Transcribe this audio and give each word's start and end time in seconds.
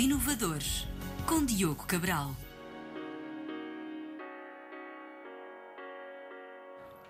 Inovadores, 0.00 0.88
com 1.26 1.44
Diogo 1.44 1.84
Cabral. 1.84 2.34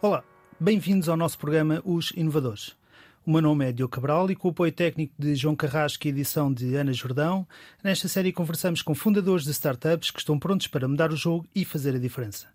Olá, 0.03 0.25
bem-vindos 0.59 1.09
ao 1.09 1.17
nosso 1.17 1.39
programa 1.39 1.81
Os 1.85 2.11
Inovadores. 2.17 2.75
O 3.25 3.31
meu 3.31 3.41
nome 3.43 3.65
é 3.65 3.71
Diogo 3.71 3.93
Cabral 3.93 4.29
e 4.29 4.35
com 4.35 4.49
o 4.49 4.51
apoio 4.51 4.73
técnico 4.73 5.15
de 5.17 5.37
João 5.37 5.55
Carrasco 5.55 6.05
e 6.05 6.11
edição 6.11 6.53
de 6.53 6.75
Ana 6.75 6.93
Jordão, 6.93 7.47
nesta 7.81 8.09
série 8.09 8.33
conversamos 8.33 8.83
com 8.83 8.93
fundadores 8.93 9.45
de 9.45 9.53
startups 9.53 10.11
que 10.11 10.19
estão 10.19 10.37
prontos 10.37 10.67
para 10.67 10.89
mudar 10.89 11.13
o 11.13 11.17
jogo 11.17 11.47
e 11.55 11.65
fazer 11.65 11.95
a 11.95 12.01
diferença. 12.01 12.49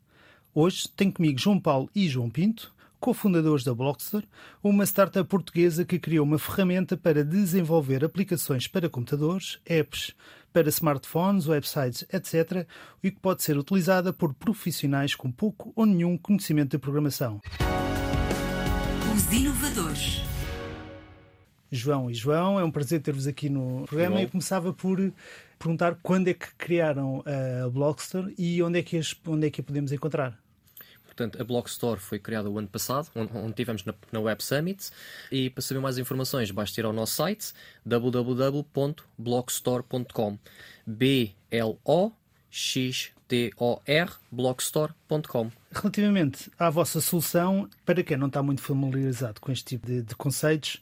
Hoje 0.54 0.89
tenho 0.97 1.13
comigo 1.13 1.39
João 1.39 1.61
Paulo 1.61 1.89
e 1.95 2.09
João 2.09 2.29
Pinto, 2.29 2.75
cofundadores 3.05 3.63
da 3.63 3.71
Blockster, 3.71 4.23
uma 4.63 4.83
startup 4.83 5.29
portuguesa 5.29 5.85
que 5.85 5.99
criou 5.99 6.25
uma 6.25 6.39
ferramenta 6.39 6.97
para 6.97 7.23
desenvolver 7.23 8.04
aplicações 8.04 8.68
para 8.68 8.89
computadores, 8.89 9.59
apps 9.63 10.15
para 10.51 10.69
smartphones, 10.69 11.47
websites, 11.47 12.04
etc., 12.11 12.65
e 13.04 13.11
que 13.11 13.19
pode 13.19 13.43
ser 13.43 13.60
utilizada 13.60 14.11
por 14.11 14.33
profissionais 14.33 15.13
com 15.13 15.32
pouco 15.32 15.71
ou 15.75 15.86
nenhum 15.86 16.18
conhecimento 16.18 16.71
de 16.71 16.77
programação. 16.79 17.39
Os 19.15 19.32
Inovadores. 19.32 20.24
João 21.71 22.10
e 22.10 22.13
João, 22.15 22.60
é 22.60 22.63
um 22.63 22.71
prazer 22.71 23.04
ter-vos 23.04 23.27
aqui 23.27 23.49
no 23.49 23.83
programa. 23.85 24.19
Eu 24.19 24.29
começava 24.29 24.74
por 24.74 24.97
perguntar 25.60 25.99
quando 26.01 26.27
é 26.29 26.33
que 26.33 26.47
criaram 26.57 27.24
a 27.24 27.69
Blockster 27.69 28.33
e 28.35 28.63
onde 28.63 28.79
é 28.79 28.82
que, 28.82 28.97
as, 28.97 29.15
onde 29.27 29.46
é 29.46 29.51
que 29.51 29.61
a 29.61 29.63
podemos 29.63 29.91
encontrar. 29.91 30.43
Portanto, 31.15 31.42
a 31.42 31.46
Blockstore 31.46 32.02
foi 32.02 32.19
criada 32.19 32.50
o 32.50 32.59
ano 32.59 32.67
passado, 32.67 33.08
onde, 33.16 33.53
tivemos 33.53 33.86
na, 33.86 33.94
na, 34.11 34.19
Web 34.19 34.44
Summit. 34.44 34.92
E 35.31 35.50
para 35.50 35.61
saber 35.61 35.80
mais 35.80 35.97
informações, 35.97 36.52
basta 36.52 36.81
ir 36.81 36.86
ao 36.86 36.91
nosso 36.91 37.14
site 37.14 37.53
www.blockstore.com. 37.86 40.38
B-L-O-X-T-O-R, 40.86 41.31
blockstore.com. 44.30 45.52
Relativamente 45.71 46.52
à 46.59 46.69
vossa 46.69 46.99
solução, 46.99 47.69
para 47.86 48.03
quem 48.03 48.17
não 48.17 48.27
está 48.27 48.43
muito 48.43 48.61
familiarizado 48.61 49.39
com 49.39 49.53
este 49.53 49.63
tipo 49.63 49.88
de, 49.88 50.02
de 50.02 50.16
conceitos, 50.16 50.81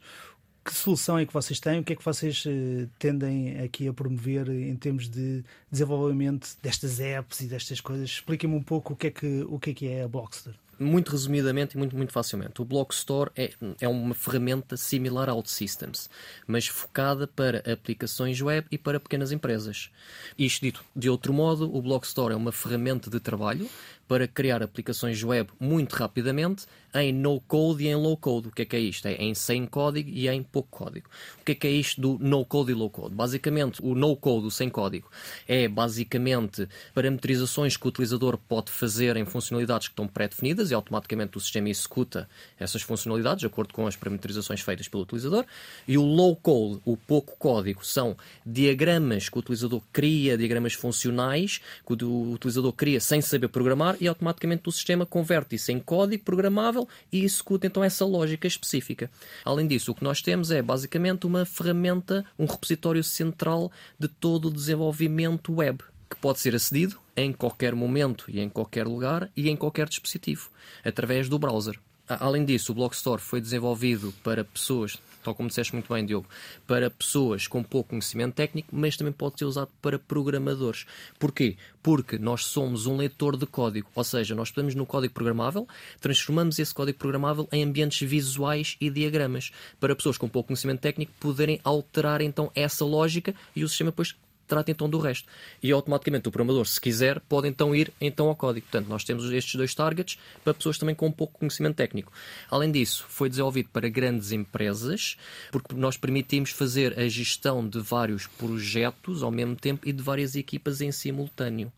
que 0.64 0.74
solução 0.74 1.18
é 1.18 1.26
que 1.26 1.32
vocês 1.32 1.60
têm? 1.60 1.80
O 1.80 1.84
que 1.84 1.92
é 1.92 1.96
que 1.96 2.04
vocês 2.04 2.44
uh, 2.46 2.88
tendem 2.98 3.60
aqui 3.60 3.86
a 3.86 3.92
promover 3.92 4.48
em 4.48 4.74
termos 4.76 5.08
de 5.08 5.44
desenvolvimento 5.70 6.56
destas 6.62 7.00
apps 7.00 7.40
e 7.40 7.46
destas 7.46 7.80
coisas? 7.80 8.08
Expliquem-me 8.08 8.56
um 8.56 8.62
pouco 8.62 8.94
o 8.94 8.96
que 8.96 9.08
é 9.08 9.10
que, 9.10 9.46
o 9.48 9.58
que, 9.58 9.70
é, 9.70 9.74
que 9.74 9.88
é 9.88 10.02
a 10.02 10.08
Blockster. 10.08 10.54
Muito 10.78 11.12
resumidamente 11.12 11.76
e 11.76 11.78
muito, 11.78 11.96
muito 11.96 12.12
facilmente, 12.12 12.60
o 12.60 12.64
Blockstore 12.64 13.30
é, 13.36 13.52
é 13.80 13.86
uma 13.86 14.14
ferramenta 14.14 14.76
similar 14.76 15.28
ao 15.28 15.36
OutSystems, 15.36 16.10
mas 16.48 16.66
focada 16.66 17.28
para 17.28 17.58
aplicações 17.70 18.40
web 18.40 18.66
e 18.72 18.76
para 18.76 18.98
pequenas 18.98 19.30
empresas. 19.30 19.90
Isto 20.36 20.62
dito 20.62 20.84
de 20.96 21.08
outro 21.08 21.32
modo, 21.32 21.72
o 21.72 21.80
Blockstore 21.80 22.34
é 22.34 22.36
uma 22.36 22.50
ferramenta 22.50 23.08
de 23.08 23.20
trabalho 23.20 23.68
para 24.06 24.28
criar 24.28 24.62
aplicações 24.62 25.22
web 25.22 25.50
muito 25.58 25.94
rapidamente 25.94 26.66
em 26.94 27.12
no-code 27.12 27.84
e 27.84 27.88
em 27.88 27.96
low-code. 27.96 28.48
O 28.48 28.50
que 28.52 28.62
é 28.62 28.64
que 28.64 28.76
é 28.76 28.78
isto? 28.78 29.06
É 29.06 29.14
em 29.14 29.34
sem 29.34 29.66
código 29.66 30.08
e 30.08 30.28
em 30.28 30.42
pouco 30.42 30.68
código. 30.70 31.08
O 31.40 31.44
que 31.44 31.52
é 31.52 31.54
que 31.54 31.66
é 31.66 31.70
isto 31.70 32.00
do 32.00 32.18
no-code 32.20 32.70
e 32.70 32.74
low-code? 32.74 33.14
Basicamente, 33.14 33.80
o 33.82 33.94
no-code, 33.94 34.46
o 34.46 34.50
sem 34.50 34.70
código, 34.70 35.10
é 35.48 35.66
basicamente 35.66 36.68
parametrizações 36.94 37.76
que 37.76 37.84
o 37.84 37.88
utilizador 37.88 38.38
pode 38.38 38.70
fazer 38.70 39.16
em 39.16 39.24
funcionalidades 39.24 39.88
que 39.88 39.92
estão 39.92 40.06
pré-definidas 40.06 40.70
e 40.70 40.74
automaticamente 40.74 41.36
o 41.36 41.40
sistema 41.40 41.68
executa 41.68 42.28
essas 42.58 42.82
funcionalidades 42.82 43.40
de 43.40 43.46
acordo 43.46 43.74
com 43.74 43.86
as 43.86 43.96
parametrizações 43.96 44.60
feitas 44.60 44.86
pelo 44.86 45.02
utilizador. 45.02 45.44
E 45.88 45.98
o 45.98 46.02
low-code, 46.02 46.80
o 46.84 46.96
pouco 46.96 47.36
código, 47.36 47.84
são 47.84 48.16
diagramas 48.46 49.28
que 49.28 49.36
o 49.36 49.40
utilizador 49.40 49.82
cria, 49.92 50.38
diagramas 50.38 50.74
funcionais 50.74 51.60
que 51.84 52.04
o 52.04 52.32
utilizador 52.32 52.72
cria 52.72 53.00
sem 53.00 53.20
saber 53.20 53.48
programar 53.48 53.93
e 54.00 54.08
automaticamente 54.08 54.68
o 54.68 54.72
sistema 54.72 55.06
converte 55.06 55.56
isso 55.56 55.72
em 55.72 55.78
código 55.78 56.24
programável 56.24 56.88
e 57.12 57.24
executa 57.24 57.66
então 57.66 57.82
essa 57.82 58.04
lógica 58.04 58.46
específica. 58.46 59.10
Além 59.44 59.66
disso, 59.66 59.92
o 59.92 59.94
que 59.94 60.04
nós 60.04 60.22
temos 60.22 60.50
é 60.50 60.62
basicamente 60.62 61.26
uma 61.26 61.44
ferramenta, 61.44 62.24
um 62.38 62.46
repositório 62.46 63.02
central 63.02 63.70
de 63.98 64.08
todo 64.08 64.48
o 64.48 64.52
desenvolvimento 64.52 65.54
web, 65.54 65.82
que 66.08 66.16
pode 66.16 66.40
ser 66.40 66.54
acedido 66.54 66.98
em 67.16 67.32
qualquer 67.32 67.74
momento 67.74 68.24
e 68.28 68.40
em 68.40 68.48
qualquer 68.48 68.86
lugar 68.86 69.30
e 69.36 69.48
em 69.48 69.56
qualquer 69.56 69.88
dispositivo, 69.88 70.50
através 70.84 71.28
do 71.28 71.38
browser. 71.38 71.78
Além 72.06 72.44
disso, 72.44 72.72
o 72.72 72.74
Blockstore 72.74 73.22
foi 73.22 73.40
desenvolvido 73.40 74.12
para 74.22 74.44
pessoas 74.44 74.98
tal 75.24 75.34
como 75.34 75.48
disseste 75.48 75.72
muito 75.72 75.92
bem, 75.92 76.04
Diogo, 76.04 76.28
para 76.66 76.90
pessoas 76.90 77.46
com 77.46 77.62
pouco 77.62 77.90
conhecimento 77.90 78.34
técnico, 78.34 78.68
mas 78.70 78.96
também 78.96 79.12
pode 79.12 79.38
ser 79.38 79.46
usado 79.46 79.70
para 79.80 79.98
programadores. 79.98 80.86
Porquê? 81.18 81.56
Porque 81.82 82.18
nós 82.18 82.44
somos 82.44 82.86
um 82.86 82.96
leitor 82.96 83.36
de 83.36 83.46
código, 83.46 83.88
ou 83.94 84.04
seja, 84.04 84.34
nós 84.34 84.50
podemos 84.50 84.74
no 84.74 84.86
código 84.86 85.14
programável, 85.14 85.66
transformamos 86.00 86.58
esse 86.58 86.74
código 86.74 86.98
programável 86.98 87.48
em 87.50 87.64
ambientes 87.64 88.06
visuais 88.08 88.76
e 88.80 88.90
diagramas, 88.90 89.50
para 89.80 89.96
pessoas 89.96 90.18
com 90.18 90.28
pouco 90.28 90.48
conhecimento 90.48 90.80
técnico 90.80 91.12
poderem 91.18 91.60
alterar 91.64 92.20
então 92.20 92.50
essa 92.54 92.84
lógica 92.84 93.34
e 93.56 93.64
o 93.64 93.68
sistema 93.68 93.90
depois 93.90 94.14
trata 94.46 94.70
então 94.70 94.88
do 94.88 94.98
resto. 94.98 95.28
E 95.62 95.72
automaticamente 95.72 96.28
o 96.28 96.32
programador, 96.32 96.66
se 96.66 96.80
quiser, 96.80 97.20
pode 97.20 97.48
então 97.48 97.74
ir 97.74 97.92
então 98.00 98.28
ao 98.28 98.36
código. 98.36 98.66
Portanto, 98.66 98.88
nós 98.88 99.04
temos 99.04 99.30
estes 99.30 99.54
dois 99.54 99.74
targets 99.74 100.18
para 100.42 100.54
pessoas 100.54 100.78
também 100.78 100.94
com 100.94 101.10
pouco 101.10 101.38
conhecimento 101.38 101.76
técnico. 101.76 102.12
Além 102.50 102.70
disso, 102.70 103.04
foi 103.08 103.28
desenvolvido 103.28 103.68
para 103.72 103.88
grandes 103.88 104.32
empresas, 104.32 105.16
porque 105.50 105.74
nós 105.74 105.96
permitimos 105.96 106.50
fazer 106.50 106.98
a 106.98 107.08
gestão 107.08 107.66
de 107.66 107.80
vários 107.80 108.26
projetos 108.26 109.22
ao 109.22 109.30
mesmo 109.30 109.56
tempo 109.56 109.88
e 109.88 109.92
de 109.92 110.02
várias 110.02 110.34
equipas 110.36 110.80
em 110.80 110.92
simultâneo. 110.92 111.72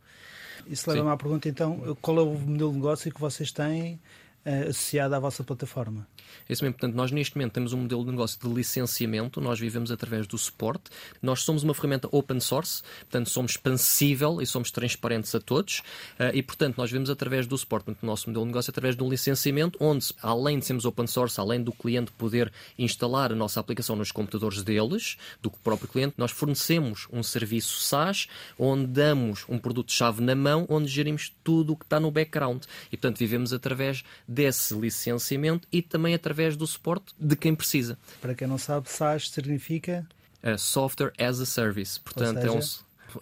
Isso 0.67 0.91
leva-me 0.91 1.11
à 1.11 1.17
pergunta 1.17 1.49
então, 1.49 1.97
qual 2.01 2.19
é 2.19 2.23
o 2.23 2.35
modelo 2.35 2.71
de 2.71 2.77
negócio 2.77 3.13
que 3.13 3.21
vocês 3.21 3.53
têm 3.53 4.01
uh, 4.47 4.71
associada 4.71 5.17
à 5.17 5.21
vossa 5.21 5.43
plataforma. 5.43 6.07
É 6.49 6.53
isso 6.53 6.63
mesmo. 6.63 6.75
Portanto, 6.75 6.95
nós 6.95 7.11
neste 7.11 7.37
momento 7.37 7.53
temos 7.53 7.73
um 7.73 7.79
modelo 7.79 8.05
de 8.05 8.11
negócio 8.11 8.39
de 8.41 8.49
licenciamento, 8.49 9.41
nós 9.41 9.59
vivemos 9.59 9.91
através 9.91 10.27
do 10.27 10.39
suporte. 10.39 10.85
Nós 11.21 11.43
somos 11.43 11.63
uma 11.63 11.75
ferramenta 11.75 12.09
open 12.13 12.41
source, 12.41 12.83
portanto, 13.01 13.31
somos 13.31 13.53
expansível 13.53 14.41
e 14.41 14.47
somos 14.47 14.71
transparentes 14.71 15.35
a 15.35 15.41
todos. 15.41 15.81
Uh, 16.19 16.35
e, 16.35 16.43
portanto, 16.43 16.77
nós 16.77 16.91
vivemos 16.91 17.11
através 17.11 17.47
do 17.47 17.59
suporte. 17.59 17.87
Portanto, 17.87 18.03
o 18.03 18.07
nosso 18.07 18.29
modelo 18.29 18.45
de 18.45 18.49
negócio 18.49 18.71
é 18.71 18.73
através 18.73 18.97
de 18.97 19.03
um 19.03 19.09
licenciamento, 19.09 19.79
onde, 19.81 20.15
além 20.23 20.59
de 20.59 20.67
sermos 20.67 20.85
open 20.85 21.07
source, 21.07 21.41
além 21.41 21.63
do 21.63 21.73
cliente 21.73 22.13
poder 22.13 22.53
instalar 22.79 23.33
a 23.33 23.35
nossa 23.35 23.59
aplicação 23.59 23.97
nos 23.97 24.13
computadores 24.13 24.63
deles, 24.63 25.17
do 25.43 25.51
próprio 25.51 25.89
cliente, 25.89 26.15
nós 26.17 26.31
fornecemos 26.31 27.09
um 27.13 27.23
serviço 27.23 27.81
SaaS, 27.81 28.29
onde 28.59 28.87
damos 28.87 29.45
um 29.49 29.59
produto-chave 29.59 30.23
na 30.23 30.35
mão, 30.35 30.67
onde 30.69 30.89
gerimos 30.89 31.33
tudo 31.43 31.73
o 31.73 31.77
que 31.77 31.85
está 31.85 31.99
no 31.99 32.11
background. 32.11 32.65
E, 32.93 32.97
portanto, 32.97 33.19
vivemos 33.19 33.53
através 33.53 34.05
desse 34.37 34.75
licenciamento 34.75 35.67
e 35.73 35.81
também 35.81 36.15
através 36.15 36.57
do 36.57 36.67
suporte 36.67 37.15
de 37.19 37.35
quem 37.35 37.55
precisa. 37.55 37.99
Para 38.21 38.35
quem 38.35 38.47
não 38.47 38.59
sabe, 38.59 38.91
SaaS 38.91 39.31
significa 39.31 40.07
uh, 40.43 40.59
Software 40.59 41.13
as 41.19 41.41
a 41.41 41.47
Service. 41.47 41.99
Portanto, 41.99 42.41
seja... 42.41 42.51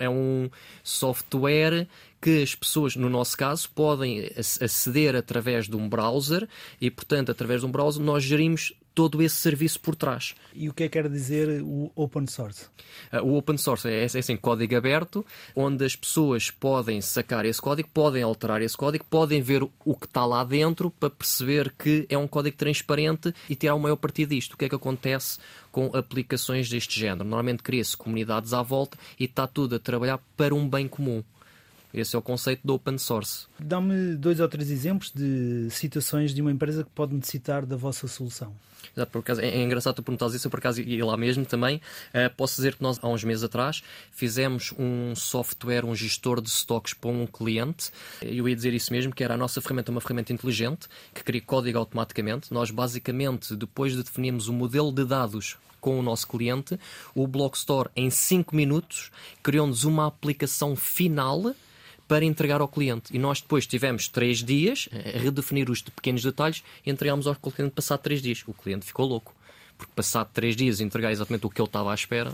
é, 0.01 0.09
um, 0.09 0.11
é 0.11 0.11
um 0.11 0.51
software 0.83 1.87
que 2.21 2.43
as 2.43 2.55
pessoas, 2.55 2.97
no 2.97 3.09
nosso 3.09 3.37
caso, 3.37 3.71
podem 3.71 4.29
aceder 4.37 5.15
através 5.15 5.69
de 5.69 5.77
um 5.77 5.89
browser 5.89 6.49
e, 6.81 6.91
portanto, 6.91 7.31
através 7.31 7.61
de 7.61 7.67
um 7.67 7.71
browser, 7.71 8.03
nós 8.03 8.25
gerimos 8.25 8.73
todo 8.95 9.21
esse 9.23 9.37
serviço 9.37 9.81
por 9.81 9.97
trás. 9.97 10.35
E 10.55 10.69
o 10.69 10.73
que 10.73 10.85
é 10.85 10.89
que 10.89 10.93
quer 10.93 11.09
dizer 11.09 11.63
o 11.63 11.91
open 11.97 12.27
source? 12.27 12.67
Uh, 13.13 13.23
o 13.23 13.37
open 13.37 13.57
source 13.57 13.89
é, 13.89 14.03
é 14.03 14.05
assim, 14.05 14.37
código 14.37 14.77
aberto, 14.77 15.27
onde 15.55 15.85
as 15.85 15.97
pessoas 15.97 16.51
podem 16.51 17.01
sacar 17.01 17.45
esse 17.45 17.61
código, 17.61 17.89
podem 17.93 18.23
alterar 18.23 18.63
esse 18.63 18.77
código, 18.77 19.05
podem 19.11 19.43
ver 19.43 19.63
o 19.63 19.95
que 19.97 20.07
está 20.07 20.25
lá 20.25 20.45
dentro 20.45 20.91
para 20.91 21.11
perceber 21.11 21.75
que 21.77 22.07
é 22.09 22.17
um 22.17 22.29
código 22.29 22.57
transparente 22.57 23.35
e 23.49 23.57
tirar 23.57 23.75
o 23.75 23.81
maior 23.81 23.97
partido 23.97 24.31
disto. 24.31 24.53
O 24.55 24.57
que 24.57 24.67
é 24.67 24.69
que 24.69 24.75
acontece 24.75 25.39
com 25.73 25.87
aplicações 25.97 26.69
deste 26.69 26.99
género? 26.99 27.25
Normalmente 27.25 27.63
cria-se 27.63 27.97
comunidades 27.97 28.53
à 28.53 28.63
volta 28.63 28.97
e 29.19 29.25
está 29.25 29.47
tudo 29.47 29.75
a 29.75 29.79
trabalhar 29.79 30.19
para 30.37 30.55
um 30.55 30.69
bem 30.69 30.87
comum. 30.87 31.25
Esse 31.95 32.17
é 32.17 32.19
o 32.19 32.23
conceito 32.23 32.61
do 32.65 32.75
open 32.75 32.99
source. 32.99 33.47
Dá-me 33.59 34.17
dois 34.17 34.41
ou 34.41 34.49
três 34.49 34.69
exemplos 34.69 35.13
de 35.15 35.69
situações 35.71 36.35
de 36.35 36.43
uma 36.43 36.51
empresa 36.51 36.83
que 36.83 36.91
pode 36.91 37.15
necessitar 37.15 37.65
da 37.65 37.77
vossa 37.77 38.09
solução. 38.09 38.53
Exato, 38.97 39.13
por 39.13 39.21
acaso, 39.21 39.41
é, 39.41 39.49
é 39.49 39.63
engraçado 39.63 39.95
tu 39.95 40.03
perguntares 40.03 40.35
isso, 40.35 40.47
eu 40.47 40.51
por 40.51 40.59
acaso 40.59 40.81
ia 40.83 41.07
lá 41.07 41.17
mesmo 41.17 41.47
também. 41.47 41.77
Uh, 41.77 42.35
posso 42.37 42.57
dizer 42.57 42.75
que 42.75 42.83
nós, 42.83 42.99
há 43.01 43.09
uns 43.09 43.23
meses 43.25 43.45
atrás, 43.45 43.83
fizemos 44.11 44.75
um 44.79 45.15
software, 45.15 45.85
um 45.85 45.95
gestor 45.95 46.41
de 46.41 46.49
stocks 46.49 46.93
para 46.93 47.11
um 47.11 47.27
cliente. 47.27 47.91
Eu 48.21 48.49
ia 48.49 48.57
dizer 48.57 48.75
isso 48.75 48.93
mesmo, 48.93 49.15
que 49.15 49.23
era 49.23 49.35
a 49.35 49.37
nossa 49.37 49.61
ferramenta, 49.61 49.91
uma 49.91 50.01
ferramenta 50.01 50.33
inteligente, 50.33 50.89
que 51.15 51.23
cria 51.23 51.41
código 51.41 51.79
automaticamente. 51.79 52.53
Nós, 52.53 52.71
basicamente, 52.71 53.55
depois 53.55 53.93
de 53.93 54.03
definirmos 54.03 54.49
o 54.49 54.53
modelo 54.53 54.93
de 54.93 55.05
dados 55.05 55.57
com 55.81 55.99
o 55.99 56.03
nosso 56.03 56.27
cliente, 56.27 56.81
o 57.15 57.27
Blockstore, 57.27 57.91
em 57.95 58.09
5 58.09 58.57
minutos, 58.57 59.11
criou-nos 59.43 59.85
uma 59.85 60.07
aplicação 60.07 60.75
final 60.75 61.55
para 62.07 62.25
entregar 62.25 62.61
ao 62.61 62.69
cliente. 62.69 63.15
E 63.15 63.19
nós 63.19 63.41
depois 63.41 63.67
tivemos 63.67 64.09
três 64.09 64.43
dias 64.43 64.89
a 64.93 65.19
redefinir 65.19 65.71
os 65.71 65.83
pequenos 65.83 66.23
detalhes 66.23 66.63
e 66.85 66.91
entregámos 66.91 67.27
ao 67.27 67.35
cliente 67.35 67.75
passado 67.75 68.01
três 68.01 68.21
dias. 68.21 68.43
O 68.47 68.53
cliente 68.53 68.85
ficou 68.85 69.07
louco, 69.07 69.35
porque 69.77 69.93
passado 69.95 70.29
três 70.33 70.57
dias 70.57 70.81
entregar 70.81 71.13
exatamente 71.13 71.47
o 71.47 71.51
que 71.51 71.61
ele 71.61 71.69
estava 71.69 71.91
à 71.91 71.95
espera. 71.95 72.33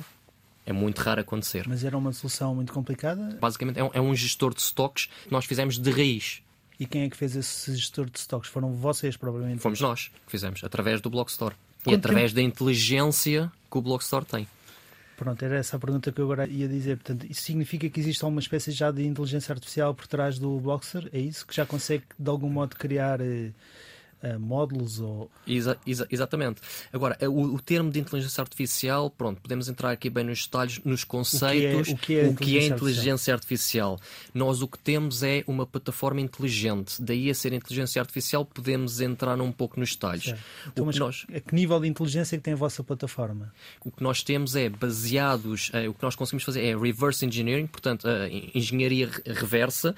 É 0.66 0.72
muito 0.72 0.98
raro 0.98 1.20
acontecer. 1.20 1.66
Mas 1.66 1.84
era 1.84 1.96
uma 1.96 2.12
solução 2.12 2.54
muito 2.54 2.72
complicada? 2.72 3.38
Basicamente 3.40 3.78
é 3.78 3.84
um, 3.84 3.90
é 3.92 4.00
um 4.00 4.14
gestor 4.14 4.54
de 4.54 4.60
stocks 4.60 5.06
que 5.24 5.32
nós 5.32 5.44
fizemos 5.44 5.78
de 5.78 5.90
raiz. 5.90 6.42
E 6.78 6.86
quem 6.86 7.02
é 7.02 7.10
que 7.10 7.16
fez 7.16 7.36
esse 7.36 7.74
gestor 7.76 8.08
de 8.08 8.18
stocks? 8.18 8.48
Foram 8.48 8.72
vocês, 8.72 9.16
provavelmente? 9.16 9.60
Fomos 9.60 9.80
nós 9.80 10.10
que 10.24 10.30
fizemos, 10.30 10.62
através 10.64 11.00
do 11.00 11.10
Blockstore. 11.10 11.54
E 11.86 11.94
através 11.94 12.32
tempo? 12.32 12.36
da 12.36 12.42
inteligência 12.42 13.50
que 13.70 13.78
o 13.78 13.82
Blockstore 13.82 14.24
tem. 14.24 14.46
Pronto, 15.20 15.44
era 15.44 15.58
essa 15.58 15.76
a 15.76 15.78
pergunta 15.78 16.10
que 16.10 16.18
eu 16.18 16.24
agora 16.24 16.48
ia 16.48 16.66
dizer. 16.66 16.96
Portanto, 16.96 17.26
isso 17.28 17.42
significa 17.42 17.90
que 17.90 18.00
existe 18.00 18.24
alguma 18.24 18.40
espécie 18.40 18.72
já 18.72 18.90
de 18.90 19.06
inteligência 19.06 19.52
artificial 19.52 19.94
por 19.94 20.06
trás 20.06 20.38
do 20.38 20.58
Blockster? 20.58 21.10
É 21.12 21.18
isso? 21.18 21.46
Que 21.46 21.54
já 21.54 21.66
consegue, 21.66 22.04
de 22.18 22.30
algum 22.30 22.48
modo, 22.48 22.74
criar 22.74 23.20
eh, 23.20 23.50
uh, 24.22 24.38
módulos 24.38 25.00
ou... 25.00 25.30
Exa 25.46 25.78
exa 25.86 26.06
exatamente. 26.10 26.60
Agora, 26.92 27.16
eh, 27.20 27.28
o, 27.28 27.54
o, 27.54 27.60
termo 27.60 27.90
de 27.90 28.00
inteligência 28.00 28.40
artificial, 28.40 29.10
pronto, 29.10 29.40
podemos 29.40 29.68
entrar 29.68 29.90
aqui 29.90 30.08
bem 30.08 30.24
nos 30.24 30.44
detalhes, 30.44 30.80
nos 30.84 31.04
conceitos, 31.04 31.88
o 31.88 31.96
que 31.96 32.16
é, 32.16 32.26
o 32.26 32.26
que 32.26 32.26
é, 32.26 32.28
o 32.28 32.34
que 32.34 32.58
é 32.58 32.66
inteligência 32.66 33.34
artificial? 33.34 33.50
artificial? 33.50 34.00
Nós 34.32 34.62
o 34.62 34.68
que 34.68 34.78
temos 34.78 35.22
é 35.22 35.44
uma 35.46 35.66
plataforma 35.66 36.20
inteligente, 36.20 37.00
daí 37.00 37.30
a 37.30 37.34
ser 37.34 37.52
inteligência 37.52 38.00
artificial 38.00 38.44
podemos 38.44 39.00
entrar 39.00 39.40
um 39.40 39.52
pouco 39.52 39.78
nos 39.78 39.90
detalhes. 39.90 40.34
Então, 40.66 40.86
mas 40.86 40.96
nós... 40.98 41.26
a 41.34 41.40
que 41.40 41.54
nível 41.54 41.80
de 41.80 41.88
inteligência 41.88 42.36
é 42.36 42.38
que 42.38 42.44
tem 42.44 42.54
a 42.54 42.56
vossa 42.56 42.82
plataforma? 42.82 43.52
O 43.84 43.90
que 43.90 44.02
nós 44.02 44.22
temos 44.22 44.54
é 44.56 44.68
baseados, 44.68 45.70
é, 45.72 45.88
o 45.88 45.94
que 45.94 46.02
nós 46.02 46.14
conseguimos 46.14 46.44
fazer 46.44 46.62
é 46.62 46.76
reverse 46.76 47.24
engineering, 47.24 47.66
portanto, 47.66 48.06
a 48.08 48.28
engenharia 48.54 49.10
reversa, 49.26 49.94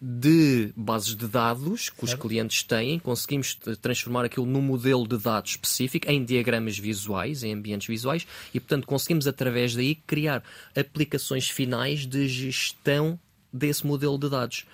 de 0.00 0.72
bases 0.76 1.16
de 1.16 1.26
dados 1.26 1.90
que 1.90 2.04
os 2.04 2.14
clientes 2.14 2.62
têm, 2.62 3.00
conseguimos 3.00 3.57
transformar 3.80 4.24
aquilo 4.24 4.46
num 4.46 4.60
modelo 4.60 5.06
de 5.06 5.18
dados 5.18 5.52
específico, 5.52 6.10
em 6.10 6.24
diagramas 6.24 6.78
visuais, 6.78 7.42
em 7.42 7.54
ambientes 7.54 7.86
visuais, 7.86 8.26
e 8.52 8.60
portanto 8.60 8.86
conseguimos 8.86 9.26
através 9.26 9.74
daí 9.74 9.94
criar 9.94 10.42
aplicações 10.76 11.48
finais 11.48 12.06
de 12.06 12.28
gestão 12.28 13.18
desse 13.52 13.86
modelo 13.86 14.18
de 14.18 14.28
dados. 14.28 14.64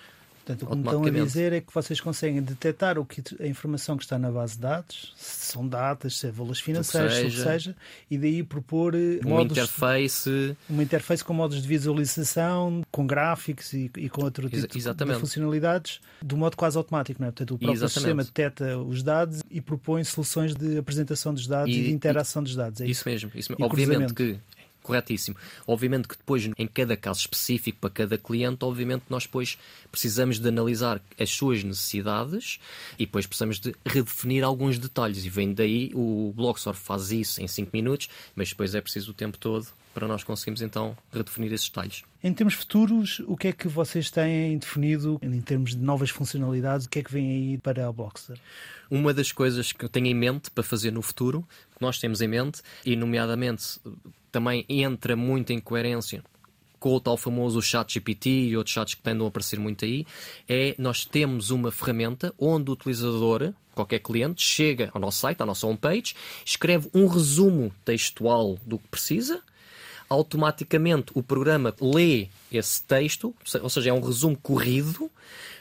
Portanto, 0.45 0.63
o 0.63 0.69
que 0.69 0.75
me 0.75 0.83
estão 0.83 1.03
a 1.03 1.25
dizer 1.25 1.53
é 1.53 1.61
que 1.61 1.73
vocês 1.73 1.99
conseguem 1.99 2.39
detectar 2.39 2.99
o 2.99 3.05
que, 3.05 3.23
a 3.39 3.47
informação 3.47 3.97
que 3.97 4.03
está 4.03 4.19
na 4.19 4.29
base 4.29 4.53
de 4.53 4.61
dados, 4.61 5.11
se 5.17 5.51
são 5.51 5.67
datas, 5.67 6.17
se 6.17 6.27
é 6.27 6.31
valores 6.31 6.59
financeiros, 6.59 7.17
o 7.17 7.23
que 7.23 7.31
seja, 7.31 7.75
e 8.11 8.15
daí 8.15 8.43
propor 8.43 8.93
eh, 8.93 9.19
uma 9.23 9.37
modos, 9.37 9.57
interface. 9.57 10.55
Uma 10.69 10.83
interface 10.83 11.23
com 11.23 11.33
modos 11.33 11.59
de 11.59 11.67
visualização, 11.67 12.83
com 12.91 13.07
gráficos 13.07 13.73
e, 13.73 13.89
e 13.97 14.07
com 14.07 14.23
outro 14.23 14.47
tipo 14.47 14.67
de 14.67 15.15
funcionalidades, 15.15 15.99
do 16.21 16.37
modo 16.37 16.55
quase 16.55 16.77
automático, 16.77 17.19
não 17.19 17.29
é? 17.29 17.31
Portanto, 17.31 17.55
o 17.55 17.57
próprio 17.57 17.75
Exatamente. 17.75 17.93
sistema 17.93 18.23
detecta 18.23 18.77
os 18.77 19.01
dados 19.01 19.41
e 19.49 19.59
propõe 19.59 20.03
soluções 20.03 20.53
de 20.53 20.77
apresentação 20.77 21.33
dos 21.33 21.47
dados 21.47 21.73
e, 21.73 21.79
e 21.79 21.83
de 21.85 21.91
interação 21.91 22.43
e, 22.43 22.45
dos 22.45 22.55
dados. 22.55 22.81
É 22.81 22.85
isso, 22.85 22.99
isso 22.99 23.09
mesmo. 23.09 23.31
Isso, 23.33 23.55
obviamente 23.59 24.13
que 24.13 24.37
corretíssimo. 24.85 25.35
Obviamente 25.67 26.07
que 26.07 26.17
depois, 26.17 26.49
em 26.57 26.67
cada 26.67 26.95
caso 26.95 27.21
específico 27.21 27.79
para 27.79 27.89
cada 27.89 28.17
cliente, 28.17 28.63
obviamente 28.63 29.03
nós 29.09 29.23
depois 29.23 29.57
precisamos 29.91 30.39
de 30.39 30.47
analisar 30.47 31.01
as 31.19 31.29
suas 31.29 31.63
necessidades 31.63 32.59
e 32.99 33.05
depois 33.05 33.25
precisamos 33.25 33.59
de 33.59 33.75
redefinir 33.85 34.43
alguns 34.43 34.77
detalhes. 34.77 35.25
E 35.25 35.29
vem 35.29 35.53
daí, 35.53 35.91
o 35.93 36.33
Blogsor 36.35 36.73
faz 36.73 37.11
isso 37.11 37.41
em 37.41 37.47
5 37.47 37.71
minutos, 37.73 38.09
mas 38.35 38.49
depois 38.49 38.75
é 38.75 38.81
preciso 38.81 39.11
o 39.11 39.13
tempo 39.13 39.37
todo 39.37 39.67
para 39.95 40.09
nós 40.09 40.25
conseguirmos 40.25 40.61
então 40.61 40.95
redefinir 41.11 41.53
esses 41.53 41.69
detalhes. 41.69 42.03
Em 42.21 42.33
termos 42.33 42.53
futuros, 42.53 43.21
o 43.25 43.37
que 43.37 43.47
é 43.47 43.53
que 43.53 43.69
vocês 43.69 44.11
têm 44.11 44.57
definido 44.57 45.17
em 45.21 45.39
termos 45.39 45.71
de 45.71 45.77
novas 45.77 46.09
funcionalidades? 46.09 46.85
O 46.85 46.89
que 46.89 46.99
é 46.99 47.03
que 47.03 47.11
vem 47.11 47.31
aí 47.31 47.57
para 47.57 47.87
a 47.87 47.91
Blockster? 47.93 48.37
Uma 48.91 49.13
das 49.13 49.31
coisas 49.31 49.71
que 49.71 49.85
eu 49.85 49.89
tenho 49.89 50.07
em 50.07 50.13
mente 50.13 50.51
para 50.51 50.63
fazer 50.63 50.91
no 50.91 51.01
futuro, 51.01 51.47
que 51.73 51.81
nós 51.81 51.97
temos 51.97 52.21
em 52.21 52.27
mente, 52.27 52.61
e 52.85 52.95
nomeadamente 52.95 53.79
também 54.31 54.65
entra 54.67 55.15
muito 55.15 55.53
em 55.53 55.61
coerência 55.61 56.21
com 56.77 56.93
o 56.93 56.99
tal 56.99 57.15
famoso 57.15 57.61
chat 57.61 57.93
GPT 57.93 58.29
e 58.29 58.57
outros 58.57 58.73
chats 58.73 58.93
que 58.93 59.01
tendem 59.01 59.25
a 59.25 59.29
aparecer 59.29 59.57
muito 59.57 59.85
aí, 59.85 60.05
é 60.47 60.75
nós 60.77 61.05
temos 61.05 61.49
uma 61.49 61.71
ferramenta 61.71 62.33
onde 62.37 62.69
o 62.69 62.73
utilizador, 62.73 63.53
qualquer 63.73 63.99
cliente, 63.99 64.43
chega 64.43 64.91
ao 64.93 64.99
nosso 65.01 65.19
site, 65.19 65.41
à 65.41 65.45
nossa 65.45 65.65
homepage, 65.65 66.13
escreve 66.45 66.89
um 66.93 67.07
resumo 67.07 67.71
textual 67.83 68.59
do 68.65 68.77
que 68.77 68.87
precisa, 68.89 69.41
automaticamente 70.09 71.11
o 71.13 71.23
programa 71.23 71.73
lê 71.81 72.27
esse 72.51 72.81
texto, 72.83 73.33
ou 73.61 73.69
seja, 73.69 73.89
é 73.89 73.93
um 73.93 74.01
resumo 74.01 74.37
corrido, 74.37 75.09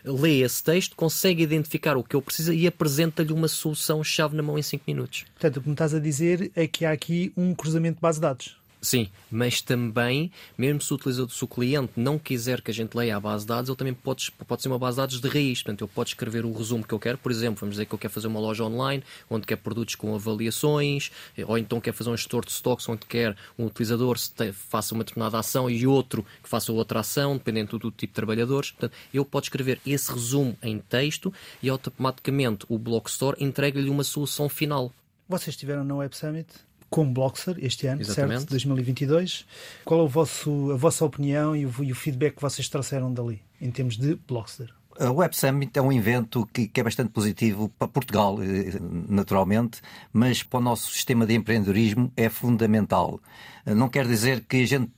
lê 0.04 0.40
esse 0.40 0.62
texto, 0.62 0.94
consegue 0.96 1.42
identificar 1.42 1.96
o 1.96 2.04
que 2.04 2.14
eu 2.14 2.22
preciso 2.22 2.52
e 2.52 2.66
apresenta-lhe 2.66 3.32
uma 3.32 3.48
solução-chave 3.48 4.36
na 4.36 4.42
mão 4.42 4.58
em 4.58 4.62
5 4.62 4.84
minutos. 4.86 5.24
Portanto, 5.34 5.56
o 5.56 5.60
que 5.62 5.68
me 5.68 5.74
estás 5.74 5.94
a 5.94 5.98
dizer 5.98 6.52
é 6.54 6.66
que 6.66 6.84
há 6.84 6.92
aqui 6.92 7.32
um 7.36 7.54
cruzamento 7.54 7.96
de 7.96 8.02
base 8.02 8.18
de 8.18 8.22
dados. 8.22 8.63
Sim, 8.84 9.08
mas 9.30 9.62
também, 9.62 10.30
mesmo 10.58 10.78
se 10.82 10.92
o 10.92 10.96
utilizador, 10.96 11.30
se 11.30 11.42
o 11.42 11.48
cliente 11.48 11.92
não 11.96 12.18
quiser 12.18 12.60
que 12.60 12.70
a 12.70 12.74
gente 12.74 12.94
leia 12.94 13.16
a 13.16 13.20
base 13.20 13.44
de 13.44 13.48
dados, 13.48 13.70
ele 13.70 13.76
também 13.78 13.94
pode, 13.94 14.30
pode 14.46 14.60
ser 14.60 14.68
uma 14.68 14.78
base 14.78 14.96
de 14.96 15.00
dados 15.00 15.20
de 15.22 15.28
raiz. 15.28 15.62
Portanto, 15.62 15.84
ele 15.84 15.90
pode 15.94 16.10
escrever 16.10 16.44
o 16.44 16.52
resumo 16.52 16.86
que 16.86 16.92
eu 16.92 16.98
quero. 16.98 17.16
Por 17.16 17.32
exemplo, 17.32 17.60
vamos 17.60 17.76
dizer 17.76 17.86
que 17.86 17.94
eu 17.94 17.98
quero 17.98 18.12
fazer 18.12 18.26
uma 18.26 18.38
loja 18.38 18.62
online 18.62 19.02
onde 19.30 19.46
quer 19.46 19.56
produtos 19.56 19.94
com 19.94 20.14
avaliações, 20.14 21.10
ou 21.46 21.56
então 21.56 21.80
quer 21.80 21.92
fazer 21.92 22.10
um 22.10 22.16
gestor 22.16 22.44
de 22.44 22.52
stocks 22.52 22.86
onde 22.86 23.06
quer 23.06 23.34
um 23.58 23.64
utilizador 23.64 24.18
que 24.36 24.52
faça 24.52 24.94
uma 24.94 25.02
determinada 25.02 25.38
ação 25.38 25.70
e 25.70 25.86
outro 25.86 26.24
que 26.42 26.48
faça 26.48 26.70
outra 26.70 27.00
ação, 27.00 27.38
dependendo 27.38 27.78
do 27.78 27.90
tipo 27.90 28.12
de 28.12 28.14
trabalhadores. 28.14 28.70
Portanto, 28.70 28.94
ele 29.14 29.24
pode 29.24 29.46
escrever 29.46 29.80
esse 29.86 30.12
resumo 30.12 30.58
em 30.62 30.78
texto 30.78 31.32
e 31.62 31.70
automaticamente 31.70 32.66
o 32.68 32.78
Blockstore 32.78 33.42
entrega-lhe 33.42 33.88
uma 33.88 34.04
solução 34.04 34.46
final. 34.46 34.92
Vocês 35.26 35.54
estiveram 35.54 35.84
na 35.84 35.94
Web 35.94 36.14
Summit? 36.14 36.48
Como 36.94 37.12
Blockster 37.12 37.56
este 37.58 37.88
ano, 37.88 38.02
Exatamente. 38.02 38.42
certo? 38.42 38.50
2022. 38.50 39.44
Qual 39.84 39.98
é 39.98 40.02
o 40.04 40.06
vosso, 40.06 40.70
a 40.70 40.76
vossa 40.76 41.04
opinião 41.04 41.56
e 41.56 41.66
o, 41.66 41.72
e 41.82 41.90
o 41.90 41.94
feedback 41.94 42.36
que 42.36 42.40
vocês 42.40 42.68
trouxeram 42.68 43.12
dali, 43.12 43.42
em 43.60 43.68
termos 43.68 43.96
de 43.96 44.14
Blockster? 44.28 44.72
A 45.00 45.10
Web 45.10 45.36
Summit 45.36 45.76
é 45.76 45.82
um 45.82 45.92
evento 45.92 46.48
que, 46.52 46.68
que, 46.68 46.80
é 46.80 46.84
bastante 46.84 47.10
positivo 47.10 47.68
para 47.68 47.88
Portugal, 47.88 48.38
eh, 48.40 48.78
naturalmente, 49.08 49.80
mas 50.12 50.44
para 50.44 50.60
o 50.60 50.62
nosso 50.62 50.92
sistema 50.92 51.26
de 51.26 51.34
empreendedorismo 51.34 52.12
é 52.16 52.28
fundamental. 52.28 53.18
Não 53.66 53.88
quer 53.88 54.06
dizer 54.06 54.44
que 54.48 54.58
a 54.58 54.66
gente 54.66 54.88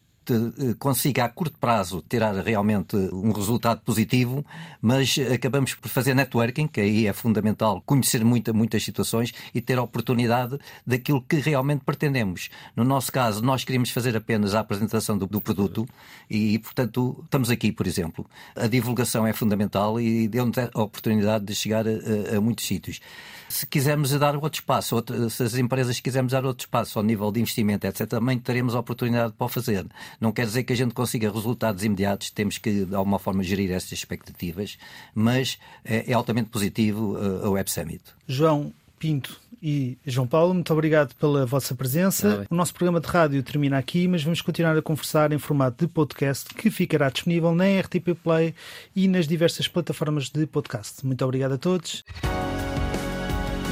consiga 0.79 1.25
a 1.25 1.29
curto 1.29 1.59
prazo 1.59 2.03
tirar 2.09 2.35
realmente 2.37 2.97
um 2.97 3.33
resultado 3.33 3.81
positivo, 3.81 4.45
mas 4.81 5.17
acabamos 5.33 5.75
por 5.75 5.89
fazer 5.89 6.15
networking, 6.15 6.67
que 6.67 6.81
aí 6.81 7.07
é 7.07 7.13
fundamental 7.13 7.83
conhecer 7.85 8.25
muita, 8.25 8.53
muitas 8.53 8.85
situações 8.85 9.33
e 9.55 9.61
ter 9.61 9.79
a 9.79 9.83
oportunidade 9.83 10.59
daquilo 10.87 11.23
que 11.23 11.37
realmente 11.37 11.85
pretendemos. 11.85 12.51
No 12.75 12.85
nosso 12.85 13.11
caso, 13.11 13.43
nós 13.43 13.65
queríamos 13.65 13.91
fazer 13.91 14.17
apenas 14.17 14.55
a 14.55 14.61
apresentação 14.61 15.17
do, 15.17 15.27
do 15.27 15.41
produto 15.41 15.87
e, 16.29 16.59
portanto, 16.59 17.21
estamos 17.25 17.51
aqui, 17.51 17.73
por 17.73 17.87
exemplo. 17.87 18.27
A 18.55 18.67
divulgação 18.67 19.27
é 19.27 19.33
fundamental 19.33 20.01
e 20.01 20.29
deu-nos 20.29 20.57
a 20.59 20.71
oportunidade 20.75 21.45
de 21.45 21.55
chegar 21.55 21.87
a, 21.87 21.91
a, 21.91 22.37
a 22.37 22.41
muitos 22.41 22.67
sítios. 22.67 23.01
Se 23.49 23.65
quisermos 23.65 24.11
dar 24.11 24.35
outro 24.35 24.61
espaço, 24.61 24.97
outro, 24.97 25.31
se 25.31 25.43
as 25.43 25.55
empresas 25.55 26.01
quisermos 26.01 26.33
dar 26.33 26.45
outro 26.45 26.65
espaço 26.65 26.99
ao 26.99 27.05
nível 27.05 27.31
de 27.31 27.41
investimento, 27.41 27.87
etc., 27.87 28.07
também 28.07 28.39
teremos 28.39 28.75
a 28.75 28.81
oportunidade 28.81 29.33
para 29.35 29.45
o 29.45 29.49
fazer. 29.49 29.87
Não 30.21 30.33
quer 30.33 30.47
dizer 30.47 30.65
que 30.65 30.73
a 30.73 30.77
gente 30.77 30.95
consiga 30.95 31.31
resultados 31.31 31.85
imediatos, 31.85 32.31
temos 32.31 32.59
que, 32.59 32.85
de 32.85 32.95
alguma 32.95 33.19
forma, 33.19 33.43
gerir 33.43 33.71
estas 33.71 33.93
expectativas, 33.93 34.79
mas 35.15 35.59
é, 35.85 36.11
é 36.11 36.15
altamente 36.15 36.51
positivo 36.51 37.17
uh, 37.17 37.47
a 37.47 37.51
Web 37.51 37.71
Summit. 37.71 38.03
João 38.27 38.73
Pinto 38.99 39.41
e 39.63 39.99
João 40.07 40.27
Paulo, 40.27 40.55
muito 40.55 40.73
obrigado 40.73 41.15
pela 41.15 41.47
vossa 41.47 41.75
presença. 41.75 42.43
Ah, 42.43 42.47
o 42.51 42.55
nosso 42.55 42.75
programa 42.75 43.01
de 43.01 43.07
rádio 43.09 43.43
termina 43.43 43.79
aqui, 43.79 44.07
mas 44.07 44.23
vamos 44.23 44.41
continuar 44.41 44.77
a 44.77 44.83
conversar 44.83 45.33
em 45.33 45.39
formato 45.39 45.85
de 45.85 45.93
podcast 45.93 46.53
que 46.55 46.71
ficará 46.71 47.09
disponível 47.11 47.55
na 47.55 47.65
RTP 47.81 48.15
Play 48.23 48.55
e 48.95 49.09
nas 49.09 49.27
diversas 49.27 49.67
plataformas 49.67 50.31
de 50.31 50.47
podcast. 50.47 51.05
Muito 51.05 51.25
obrigado 51.25 51.53
a 51.53 51.59
todos. 51.59 52.05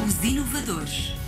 Os 0.06 0.24
inovadores. 0.24 1.23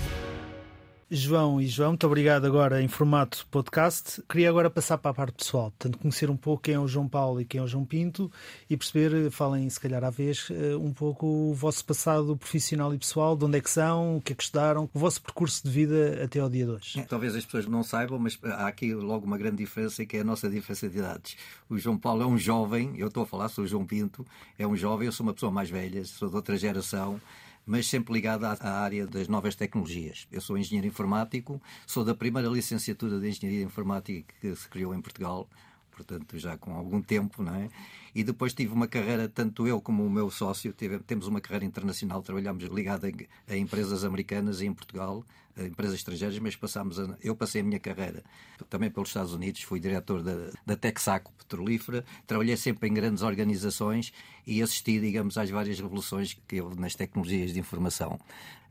João 1.08 1.60
e 1.60 1.68
João, 1.68 1.90
muito 1.90 2.04
obrigado 2.04 2.46
agora 2.46 2.82
em 2.82 2.88
formato 2.88 3.46
podcast. 3.48 4.20
Queria 4.28 4.50
agora 4.50 4.68
passar 4.68 4.98
para 4.98 5.12
a 5.12 5.14
parte 5.14 5.34
pessoal, 5.36 5.70
portanto, 5.70 5.98
conhecer 5.98 6.28
um 6.28 6.36
pouco 6.36 6.64
quem 6.64 6.74
é 6.74 6.80
o 6.80 6.88
João 6.88 7.06
Paulo 7.06 7.40
e 7.40 7.44
quem 7.44 7.60
é 7.60 7.62
o 7.62 7.68
João 7.68 7.84
Pinto 7.84 8.28
e 8.68 8.76
perceber, 8.76 9.30
falem 9.30 9.70
se 9.70 9.78
calhar 9.78 10.02
à 10.02 10.10
vez, 10.10 10.48
eh, 10.50 10.74
um 10.74 10.92
pouco 10.92 11.24
o 11.24 11.54
vosso 11.54 11.84
passado 11.84 12.36
profissional 12.36 12.92
e 12.92 12.98
pessoal, 12.98 13.36
de 13.36 13.44
onde 13.44 13.56
é 13.56 13.60
que 13.60 13.70
são, 13.70 14.16
o 14.16 14.20
que 14.20 14.32
é 14.32 14.36
que 14.36 14.42
estudaram, 14.42 14.90
o 14.92 14.98
vosso 14.98 15.22
percurso 15.22 15.62
de 15.62 15.70
vida 15.70 16.24
até 16.24 16.40
ao 16.40 16.50
dia 16.50 16.64
de 16.64 16.72
hoje. 16.72 17.06
Talvez 17.08 17.36
as 17.36 17.44
pessoas 17.44 17.66
não 17.68 17.84
saibam, 17.84 18.18
mas 18.18 18.36
há 18.42 18.66
aqui 18.66 18.92
logo 18.92 19.24
uma 19.24 19.38
grande 19.38 19.58
diferença 19.58 20.04
que 20.04 20.16
é 20.16 20.22
a 20.22 20.24
nossa 20.24 20.50
diferença 20.50 20.88
de 20.88 20.98
idades. 20.98 21.36
O 21.70 21.78
João 21.78 21.96
Paulo 21.96 22.24
é 22.24 22.26
um 22.26 22.36
jovem, 22.36 22.94
eu 22.96 23.06
estou 23.06 23.22
a 23.22 23.26
falar, 23.26 23.48
sou 23.48 23.62
o 23.62 23.66
João 23.68 23.86
Pinto, 23.86 24.26
é 24.58 24.66
um 24.66 24.76
jovem, 24.76 25.06
eu 25.06 25.12
sou 25.12 25.24
uma 25.24 25.34
pessoa 25.34 25.52
mais 25.52 25.70
velha, 25.70 26.04
sou 26.04 26.28
de 26.28 26.34
outra 26.34 26.56
geração 26.56 27.20
mas 27.66 27.88
sempre 27.88 28.14
ligado 28.14 28.44
à, 28.44 28.56
área 28.80 29.06
das 29.06 29.26
novas 29.26 29.56
tecnologias. 29.56 30.28
Eu 30.30 30.40
sou 30.40 30.56
engenheiro 30.56 30.86
informático, 30.86 31.60
sou 31.84 32.04
da 32.04 32.14
primeira 32.14 32.48
licenciatura 32.48 33.18
de 33.18 33.28
engenharia 33.28 33.64
informática 33.64 34.32
que 34.40 34.54
se 34.54 34.68
criou 34.68 34.94
em 34.94 35.00
Portugal, 35.00 35.48
portanto 35.90 36.38
já 36.38 36.56
com 36.56 36.72
algum 36.72 37.02
tempo, 37.02 37.42
não 37.42 37.54
é? 37.56 37.68
E 38.14 38.22
depois 38.22 38.54
tive 38.54 38.72
uma 38.72 38.86
carreira, 38.86 39.28
tanto 39.28 39.66
eu 39.66 39.80
como 39.80 40.06
o 40.06 40.10
meu 40.10 40.30
sócio, 40.30 40.72
tive, 40.72 41.00
temos 41.00 41.26
uma 41.26 41.40
carreira 41.40 41.64
internacional, 41.64 42.22
trabalhamos 42.22 42.64
ligada 42.64 43.08
a, 43.08 43.52
a, 43.52 43.56
empresas 43.56 44.04
americanas 44.04 44.60
e 44.60 44.66
em 44.66 44.72
Portugal, 44.72 45.24
empresas 45.58 45.96
estrangeiras, 45.96 46.38
mas 46.38 46.56
passámos 46.56 46.98
a, 46.98 47.16
eu 47.22 47.34
passei 47.34 47.60
a 47.60 47.64
minha 47.64 47.78
carreira 47.78 48.22
também 48.68 48.90
pelos 48.90 49.08
Estados 49.08 49.32
Unidos, 49.32 49.62
fui 49.62 49.80
diretor 49.80 50.22
da, 50.22 50.50
da 50.64 50.76
Texaco 50.76 51.32
Petrolífera, 51.32 52.04
trabalhei 52.26 52.56
sempre 52.56 52.88
em 52.88 52.94
grandes 52.94 53.22
organizações 53.22 54.12
e 54.46 54.62
assisti, 54.62 55.00
digamos, 55.00 55.36
às 55.36 55.50
várias 55.50 55.78
revoluções 55.78 56.36
que 56.46 56.60
houve 56.60 56.78
nas 56.78 56.94
tecnologias 56.94 57.52
de 57.52 57.60
informação. 57.60 58.18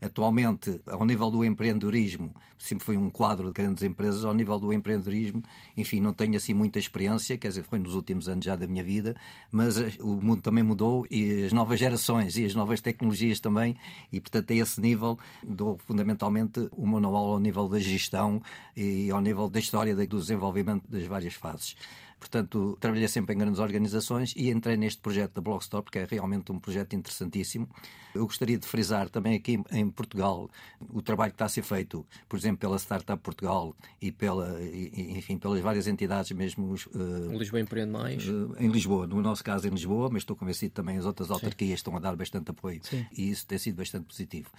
Atualmente, 0.00 0.80
ao 0.86 1.04
nível 1.06 1.30
do 1.30 1.44
empreendedorismo, 1.44 2.34
sempre 2.58 2.84
foi 2.84 2.96
um 2.96 3.08
quadro 3.08 3.46
de 3.46 3.52
grandes 3.52 3.82
empresas, 3.82 4.24
ao 4.24 4.34
nível 4.34 4.58
do 4.58 4.72
empreendedorismo, 4.72 5.42
enfim, 5.76 6.00
não 6.00 6.12
tenho 6.12 6.36
assim 6.36 6.52
muita 6.52 6.78
experiência, 6.78 7.36
quer 7.38 7.48
dizer, 7.48 7.62
foi 7.62 7.78
nos 7.78 7.94
últimos 7.94 8.28
anos 8.28 8.44
já 8.44 8.56
da 8.56 8.66
minha 8.66 8.84
vida, 8.84 9.16
mas 9.50 9.78
eh, 9.78 9.92
o 10.00 10.20
mundo 10.20 10.42
também 10.42 10.62
mudou 10.62 11.06
e 11.10 11.44
as 11.44 11.52
novas 11.52 11.78
gerações 11.78 12.36
e 12.36 12.44
as 12.44 12.54
novas 12.54 12.80
tecnologias 12.80 13.40
também, 13.40 13.76
e 14.12 14.20
portanto 14.20 14.50
a 14.50 14.54
esse 14.54 14.80
nível 14.80 15.18
dou 15.42 15.78
fundamentalmente 15.78 16.68
o 16.76 16.86
manual 16.86 17.32
ao 17.32 17.40
nível 17.40 17.68
da 17.68 17.78
gestão 17.78 18.42
e 18.76 19.10
ao 19.10 19.20
nível 19.20 19.48
da 19.48 19.58
história 19.58 19.94
do 19.94 20.18
desenvolvimento 20.18 20.84
das 20.88 21.04
várias 21.04 21.34
fases. 21.34 21.76
Portanto, 22.18 22.76
trabalhei 22.80 23.06
sempre 23.08 23.34
em 23.34 23.38
grandes 23.38 23.60
organizações 23.60 24.32
e 24.36 24.50
entrei 24.50 24.76
neste 24.76 25.00
projeto 25.00 25.34
da 25.34 25.40
Blockstore, 25.42 25.84
porque 25.84 25.98
é 25.98 26.06
realmente 26.10 26.50
um 26.50 26.58
projeto 26.58 26.96
interessantíssimo. 26.96 27.68
Eu 28.14 28.24
gostaria 28.24 28.56
de 28.56 28.66
frisar 28.66 29.10
também 29.10 29.36
aqui 29.36 29.62
em 29.70 29.90
Portugal 29.90 30.50
o 30.90 31.02
trabalho 31.02 31.30
que 31.30 31.34
está 31.34 31.44
a 31.44 31.48
ser 31.48 31.62
feito, 31.62 32.06
por 32.26 32.38
exemplo, 32.38 32.58
pela 32.58 32.78
Startup 32.78 33.22
Portugal 33.22 33.76
e 34.00 34.10
pela, 34.10 34.58
enfim, 34.62 35.36
pelas 35.36 35.60
várias 35.60 35.86
entidades 35.86 36.32
mesmo. 36.32 36.74
Uh, 36.94 37.36
Lisboa 37.38 37.60
Empreende 37.60 37.92
Mais. 37.92 38.26
Uh, 38.26 38.56
em 38.58 38.68
Lisboa, 38.68 39.06
no 39.06 39.20
nosso 39.20 39.44
caso 39.44 39.68
em 39.68 39.70
Lisboa, 39.70 40.08
mas 40.10 40.22
estou 40.22 40.34
convencido 40.34 40.72
também 40.72 40.96
as 40.96 41.04
outras 41.04 41.30
autarquias 41.30 41.68
Sim. 41.68 41.74
estão 41.74 41.96
a 41.96 42.00
dar 42.00 42.16
bastante 42.16 42.50
apoio 42.50 42.80
Sim. 42.82 43.04
e 43.12 43.30
isso 43.30 43.46
tem 43.46 43.58
sido 43.58 43.76
bastante 43.76 44.06
positivo. 44.06 44.50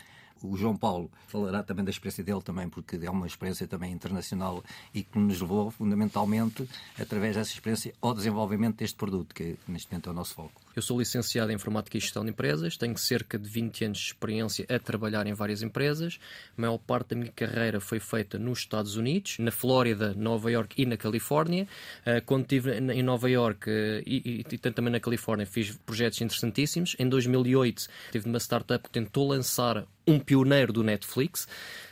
O 0.44 0.56
João 0.58 0.78
Paulo 0.78 1.10
falará 1.28 1.64
também 1.64 1.84
da 1.84 1.92
experiência 1.92 2.24
dele 2.24 2.42
também, 2.42 2.70
porque 2.70 3.00
é 3.02 3.10
uma 3.10 3.28
experiência 3.28 3.68
também 3.68 3.92
internacional 3.92 4.64
e 4.94 5.04
que 5.04 5.18
nos 5.18 5.42
levou 5.42 5.72
fundamentalmente, 5.72 6.68
através 7.00 7.36
dessa 7.36 7.52
experiência, 7.52 7.94
ao 8.02 8.14
desenvolvimento 8.14 8.78
deste 8.78 8.98
produto, 8.98 9.34
que 9.34 9.58
neste 9.68 9.92
momento 9.92 10.10
é 10.10 10.12
o 10.12 10.16
nosso 10.16 10.36
foco. 10.36 10.67
Eu 10.78 10.84
sou 10.84 11.00
licenciado 11.00 11.52
em 11.52 11.56
Informática 11.56 11.98
e 11.98 12.00
Gestão 12.00 12.24
de 12.24 12.30
Empresas, 12.30 12.78
tenho 12.78 12.96
cerca 13.00 13.40
de 13.40 13.50
20 13.50 13.86
anos 13.86 13.98
de 13.98 14.06
experiência 14.06 14.64
a 14.70 14.78
trabalhar 14.78 15.26
em 15.26 15.34
várias 15.34 15.64
empresas. 15.64 16.20
A 16.56 16.62
maior 16.62 16.78
parte 16.78 17.10
da 17.10 17.16
minha 17.16 17.32
carreira 17.32 17.80
foi 17.80 18.00
feita 18.00 18.38
nos 18.38 18.60
Estados 18.60 18.96
Unidos, 18.96 19.40
na 19.40 19.50
Flórida, 19.50 20.14
Nova 20.14 20.52
York 20.52 20.80
e 20.80 20.86
na 20.86 20.96
Califórnia. 20.96 21.68
Eh, 22.06 22.22
quando 22.22 22.44
estive 22.44 22.78
em 22.78 23.02
Nova 23.02 23.28
York 23.28 23.68
eh, 23.68 24.04
e, 24.06 24.46
e, 24.48 24.54
e 24.54 24.58
também 24.60 24.94
na 24.94 25.00
Califórnia, 25.00 25.48
fiz 25.48 25.76
projetos 25.84 26.22
interessantíssimos. 26.22 26.96
Em 27.00 27.10
2008, 27.10 27.88
tive 28.12 28.30
uma 28.30 28.38
startup 28.38 28.84
que 28.84 28.92
tentou 28.92 29.30
lançar 29.30 29.84
um 30.06 30.20
pioneiro 30.20 30.72
do 30.72 30.84
Netflix. 30.84 31.48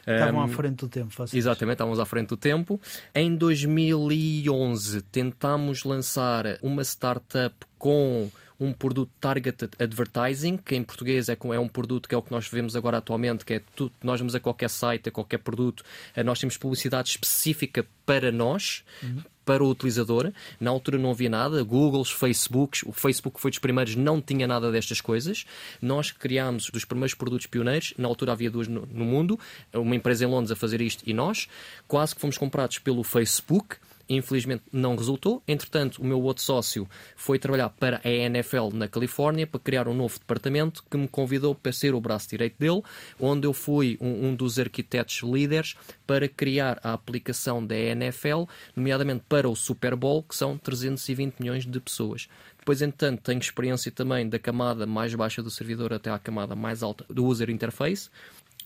Estavam 0.05 0.41
um, 0.41 0.43
à 0.43 0.47
frente 0.47 0.75
do 0.75 0.87
tempo. 0.87 1.11
Vocês. 1.11 1.33
Exatamente, 1.33 1.73
estávamos 1.73 1.99
à 1.99 2.05
frente 2.05 2.27
do 2.27 2.37
tempo. 2.37 2.79
Em 3.15 3.35
2011 3.35 5.01
tentámos 5.01 5.83
lançar 5.83 6.59
uma 6.61 6.83
startup 6.83 7.55
com 7.79 8.29
um 8.59 8.71
produto 8.71 9.11
targeted 9.19 9.71
advertising, 9.79 10.57
que 10.57 10.75
em 10.75 10.83
português 10.83 11.29
é, 11.29 11.37
é 11.53 11.59
um 11.59 11.67
produto 11.67 12.07
que 12.07 12.15
é 12.15 12.17
o 12.17 12.21
que 12.21 12.31
nós 12.31 12.47
vemos 12.47 12.75
agora 12.75 12.97
atualmente, 12.97 13.43
que 13.43 13.55
é 13.55 13.61
tudo, 13.75 13.91
nós 14.03 14.19
vamos 14.19 14.35
a 14.35 14.39
qualquer 14.39 14.69
site, 14.69 15.09
a 15.09 15.11
qualquer 15.11 15.39
produto, 15.39 15.83
eh, 16.15 16.23
nós 16.23 16.39
temos 16.39 16.57
publicidade 16.57 17.09
específica 17.09 17.85
para 18.05 18.31
nós, 18.31 18.83
uhum. 19.03 19.23
para 19.43 19.63
o 19.63 19.69
utilizador. 19.69 20.31
Na 20.59 20.69
altura 20.69 20.97
não 20.97 21.11
havia 21.11 21.29
nada, 21.29 21.61
Google, 21.63 22.05
Facebook, 22.05 22.87
o 22.87 22.93
Facebook 22.93 23.39
foi 23.39 23.51
dos 23.51 23.59
primeiros, 23.59 23.95
não 23.95 24.21
tinha 24.21 24.47
nada 24.47 24.71
destas 24.71 25.01
coisas. 25.01 25.45
Nós 25.81 26.11
criámos 26.11 26.69
dos 26.69 26.85
primeiros 26.85 27.13
produtos 27.13 27.47
pioneiros, 27.47 27.93
na 27.97 28.07
altura 28.07 28.31
havia 28.31 28.49
duas 28.49 28.67
no, 28.67 28.85
no 28.85 29.05
mundo, 29.05 29.39
uma 29.73 29.95
empresa 29.95 30.23
em 30.23 30.27
Londres 30.27 30.51
a 30.51 30.55
fazer 30.55 30.81
isto 30.81 31.03
e 31.05 31.13
nós, 31.13 31.47
quase 31.87 32.15
que 32.15 32.21
fomos 32.21 32.37
comprados 32.37 32.79
pelo 32.79 33.03
Facebook 33.03 33.77
Infelizmente 34.07 34.63
não 34.71 34.95
resultou. 34.95 35.41
Entretanto, 35.47 36.01
o 36.01 36.05
meu 36.05 36.21
outro 36.21 36.43
sócio 36.43 36.87
foi 37.15 37.39
trabalhar 37.39 37.69
para 37.69 37.99
a 38.03 38.09
NFL 38.09 38.69
na 38.73 38.87
Califórnia 38.87 39.47
para 39.47 39.59
criar 39.59 39.87
um 39.87 39.93
novo 39.93 40.19
departamento 40.19 40.83
que 40.89 40.97
me 40.97 41.07
convidou 41.07 41.55
para 41.55 41.71
ser 41.71 41.93
o 41.95 42.01
braço 42.01 42.29
direito 42.29 42.57
dele, 42.59 42.81
onde 43.19 43.47
eu 43.47 43.53
fui 43.53 43.97
um, 43.99 44.27
um 44.27 44.35
dos 44.35 44.59
arquitetos 44.59 45.21
líderes 45.23 45.75
para 46.05 46.27
criar 46.27 46.79
a 46.83 46.93
aplicação 46.93 47.65
da 47.65 47.75
NFL, 47.75 48.43
nomeadamente 48.75 49.23
para 49.27 49.49
o 49.49 49.55
Super 49.55 49.95
Bowl, 49.95 50.23
que 50.23 50.35
são 50.35 50.57
320 50.57 51.39
milhões 51.39 51.65
de 51.65 51.79
pessoas. 51.79 52.27
Depois, 52.59 52.81
entretanto, 52.81 53.21
tenho 53.21 53.39
experiência 53.39 53.91
também 53.91 54.27
da 54.27 54.39
camada 54.39 54.87
mais 54.87 55.13
baixa 55.13 55.43
do 55.43 55.51
servidor 55.51 55.93
até 55.93 56.09
à 56.09 56.17
camada 56.17 56.55
mais 56.55 56.81
alta 56.81 57.05
do 57.07 57.25
user 57.25 57.51
interface 57.51 58.09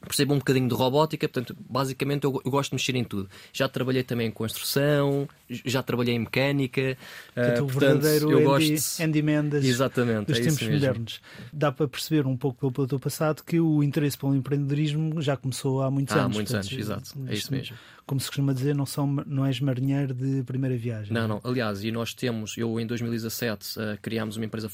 percebo 0.08 0.34
um 0.34 0.38
bocadinho 0.38 0.68
de 0.68 0.74
robótica, 0.74 1.28
portanto, 1.28 1.56
basicamente 1.70 2.24
eu, 2.24 2.42
eu, 2.44 2.52
gosto 2.52 2.72
de 2.72 2.76
mexer 2.76 2.96
em 2.96 3.04
tudo. 3.04 3.30
Já 3.52 3.68
trabalhei 3.68 4.04
também 4.04 4.28
em 4.28 4.32
construção, 4.32 5.28
já 5.50 5.84
trabalhei 5.84 6.16
em 6.16 6.20
mecânica. 6.20 6.98
Que 7.34 7.42
uh, 7.42 7.66
portanto, 7.66 7.68
verdadeiro 7.68 8.32
eu 8.32 8.54
Andy, 8.54 8.70
gosto... 8.72 9.02
handyman 9.02 9.50
das, 9.50 9.66
Exatamente, 9.66 10.28
dos 10.28 10.40
é 10.40 10.42
tempos 10.42 10.68
modernos. 10.68 11.22
Dá 11.52 11.72
para 11.72 11.88
perceber 11.88 12.26
um 12.26 12.38
pouco 12.38 12.72
pelo 12.72 12.88
teu 12.88 13.00
passado 13.00 13.44
que 13.44 13.60
o 13.60 13.84
interesse 13.84 14.18
pelo 14.18 14.36
empreendedorismo 14.36 15.22
já 15.22 15.36
começou 15.36 15.82
há 15.82 15.92
muitos 15.92 16.16
há 16.16 16.22
anos. 16.22 16.36
Há 16.36 16.38
muitos 16.38 16.54
portanto, 16.54 16.72
anos, 16.72 16.86
exato. 16.86 17.26
É 17.28 17.34
isso 17.34 17.52
mesmo. 17.52 17.76
Como 18.06 18.20
se 18.20 18.28
costuma 18.28 18.54
dizer, 18.54 18.76
não, 18.76 18.86
são, 18.86 19.06
não 19.28 19.46
és 19.46 19.60
marinheiro 19.60 20.14
de 20.14 20.44
primeira 20.44 20.76
viagem. 20.76 21.14
Não, 21.14 21.28
não. 21.28 21.42
Aliás, 21.44 21.84
e 21.84 21.92
nós 21.92 22.14
temos, 22.14 22.58
eu 22.58 22.80
em 22.80 22.88
2017 22.88 23.80
uh, 23.80 23.98
criámos 24.02 24.36
uma 24.36 24.46
empresa 24.46 24.70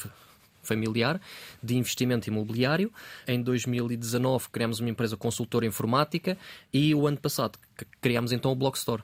familiar 0.65 1.19
de 1.62 1.75
investimento 1.75 2.29
imobiliário. 2.29 2.91
Em 3.27 3.41
2019 3.41 4.50
criamos 4.50 4.79
uma 4.79 4.89
empresa 4.89 5.15
consultora 5.15 5.65
informática 5.65 6.38
e 6.74 6.93
o 6.93 7.07
ano 7.07 7.17
passado 7.17 7.57
criámos 8.01 8.31
então 8.31 8.51
o 8.51 8.55
Blockstore. 8.55 9.03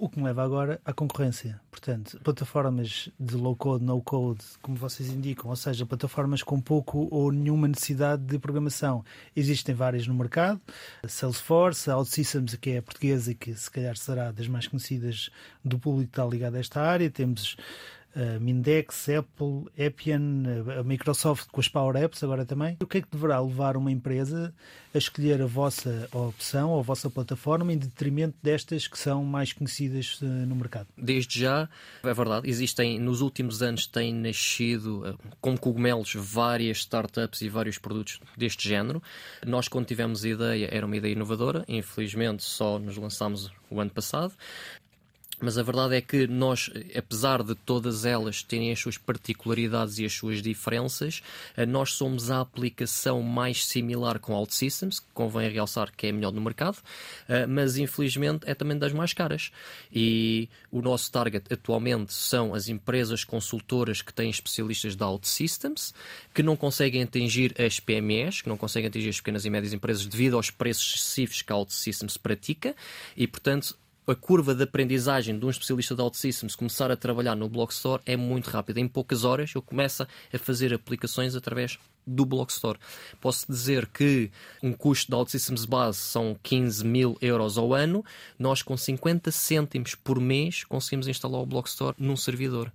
O 0.00 0.08
que 0.08 0.18
me 0.18 0.24
leva 0.24 0.42
agora 0.42 0.80
à 0.82 0.94
concorrência. 0.94 1.60
Portanto, 1.70 2.18
plataformas 2.24 3.10
de 3.20 3.36
low 3.36 3.54
code, 3.54 3.84
no 3.84 4.00
code, 4.00 4.42
como 4.62 4.74
vocês 4.74 5.10
indicam, 5.10 5.50
ou 5.50 5.56
seja, 5.56 5.84
plataformas 5.84 6.42
com 6.42 6.58
pouco 6.58 7.06
ou 7.10 7.30
nenhuma 7.30 7.68
necessidade 7.68 8.22
de 8.22 8.38
programação. 8.38 9.04
Existem 9.36 9.74
várias 9.74 10.06
no 10.06 10.14
mercado. 10.14 10.58
Salesforce, 11.06 11.90
OutSystems, 11.90 12.54
que 12.54 12.70
é 12.70 12.78
a 12.78 12.82
portuguesa 12.82 13.32
e 13.32 13.34
que 13.34 13.52
se 13.52 13.70
calhar 13.70 13.94
será 13.94 14.32
das 14.32 14.48
mais 14.48 14.66
conhecidas 14.66 15.28
do 15.62 15.78
público 15.78 16.10
que 16.10 16.18
está 16.18 16.24
ligado 16.24 16.54
a 16.54 16.60
esta 16.60 16.80
área. 16.80 17.10
Temos 17.10 17.58
a 18.14 18.40
Mindex, 18.40 19.08
Apple, 19.08 19.66
Appian, 19.78 20.44
a 20.78 20.82
Microsoft 20.82 21.48
com 21.50 21.60
as 21.60 21.68
Power 21.68 21.96
Apps 21.96 22.22
agora 22.22 22.44
também. 22.44 22.76
O 22.80 22.86
que 22.86 22.98
é 22.98 23.02
que 23.02 23.08
deverá 23.10 23.40
levar 23.40 23.76
uma 23.76 23.90
empresa 23.90 24.52
a 24.92 24.98
escolher 24.98 25.40
a 25.40 25.46
vossa 25.46 26.08
opção 26.12 26.70
ou 26.70 26.80
a 26.80 26.82
vossa 26.82 27.08
plataforma 27.08 27.72
em 27.72 27.78
detrimento 27.78 28.36
destas 28.42 28.88
que 28.88 28.98
são 28.98 29.24
mais 29.24 29.52
conhecidas 29.52 30.18
eh, 30.22 30.26
no 30.26 30.56
mercado? 30.56 30.88
Desde 30.98 31.40
já, 31.40 31.68
é 32.02 32.14
verdade, 32.14 32.48
existem, 32.48 32.98
nos 32.98 33.20
últimos 33.20 33.62
anos 33.62 33.86
têm 33.86 34.12
nascido 34.12 35.06
eh, 35.06 35.14
como 35.40 35.58
cogumelos 35.58 36.12
várias 36.14 36.78
startups 36.78 37.40
e 37.42 37.48
vários 37.48 37.78
produtos 37.78 38.20
deste 38.36 38.68
género. 38.68 39.00
Nós, 39.46 39.68
quando 39.68 39.86
tivemos 39.86 40.24
a 40.24 40.28
ideia, 40.28 40.68
era 40.72 40.84
uma 40.84 40.96
ideia 40.96 41.12
inovadora, 41.12 41.64
infelizmente 41.68 42.42
só 42.42 42.78
nos 42.78 42.96
lançámos 42.96 43.50
o 43.70 43.80
ano 43.80 43.90
passado. 43.90 44.34
Mas 45.40 45.56
a 45.56 45.62
verdade 45.62 45.96
é 45.96 46.00
que 46.00 46.26
nós, 46.26 46.70
apesar 46.94 47.42
de 47.42 47.54
todas 47.54 48.04
elas 48.04 48.42
terem 48.42 48.70
as 48.70 48.78
suas 48.78 48.98
particularidades 48.98 49.98
e 49.98 50.04
as 50.04 50.12
suas 50.12 50.42
diferenças, 50.42 51.22
eh, 51.56 51.64
nós 51.64 51.92
somos 51.94 52.30
a 52.30 52.40
aplicação 52.40 53.22
mais 53.22 53.64
similar 53.66 54.18
com 54.18 54.34
OutSystems, 54.34 55.00
que 55.00 55.06
convém 55.14 55.50
realçar 55.50 55.90
que 55.96 56.06
é 56.06 56.10
a 56.10 56.12
melhor 56.12 56.32
no 56.32 56.40
mercado, 56.40 56.78
eh, 57.28 57.46
mas 57.46 57.78
infelizmente 57.78 58.44
é 58.46 58.54
também 58.54 58.78
das 58.78 58.92
mais 58.92 59.14
caras. 59.14 59.50
E 59.92 60.48
o 60.70 60.82
nosso 60.82 61.10
target 61.10 61.52
atualmente 61.52 62.12
são 62.12 62.54
as 62.54 62.68
empresas 62.68 63.24
consultoras 63.24 64.02
que 64.02 64.12
têm 64.12 64.28
especialistas 64.28 64.94
da 64.94 65.08
OutSystems, 65.08 65.94
que 66.34 66.42
não 66.42 66.56
conseguem 66.56 67.02
atingir 67.02 67.54
as 67.58 67.80
PMEs, 67.80 68.42
que 68.42 68.48
não 68.48 68.56
conseguem 68.56 68.88
atingir 68.88 69.08
as 69.08 69.16
pequenas 69.16 69.44
e 69.46 69.50
médias 69.50 69.72
empresas 69.72 70.04
devido 70.04 70.36
aos 70.36 70.50
preços 70.50 70.96
excessivos 70.96 71.40
que 71.40 71.52
a 71.52 71.56
OutSystems 71.56 72.18
pratica, 72.18 72.76
e 73.16 73.26
portanto 73.26 73.76
a 74.10 74.16
curva 74.16 74.54
de 74.54 74.64
aprendizagem 74.64 75.38
de 75.38 75.46
um 75.46 75.50
especialista 75.50 75.94
de 75.94 76.02
OutSystems 76.02 76.56
começar 76.56 76.90
a 76.90 76.96
trabalhar 76.96 77.36
no 77.36 77.48
Blockstore 77.48 78.02
é 78.04 78.16
muito 78.16 78.50
rápida. 78.50 78.80
Em 78.80 78.88
poucas 78.88 79.24
horas 79.24 79.52
eu 79.54 79.62
começo 79.62 80.02
a 80.02 80.38
fazer 80.38 80.74
aplicações 80.74 81.36
através 81.36 81.78
do 82.06 82.24
Blockstore. 82.24 82.78
Posso 83.20 83.46
dizer 83.48 83.86
que 83.86 84.30
um 84.62 84.72
custo 84.72 85.10
de 85.10 85.14
OutSystems 85.14 85.64
base 85.64 85.98
são 85.98 86.36
15 86.42 86.84
mil 86.84 87.16
euros 87.20 87.56
ao 87.56 87.72
ano. 87.72 88.04
Nós, 88.38 88.62
com 88.62 88.76
50 88.76 89.30
cêntimos 89.30 89.94
por 89.94 90.18
mês, 90.18 90.64
conseguimos 90.64 91.06
instalar 91.06 91.40
o 91.40 91.46
Blockstore 91.46 91.94
num 91.98 92.16
servidor. 92.16 92.72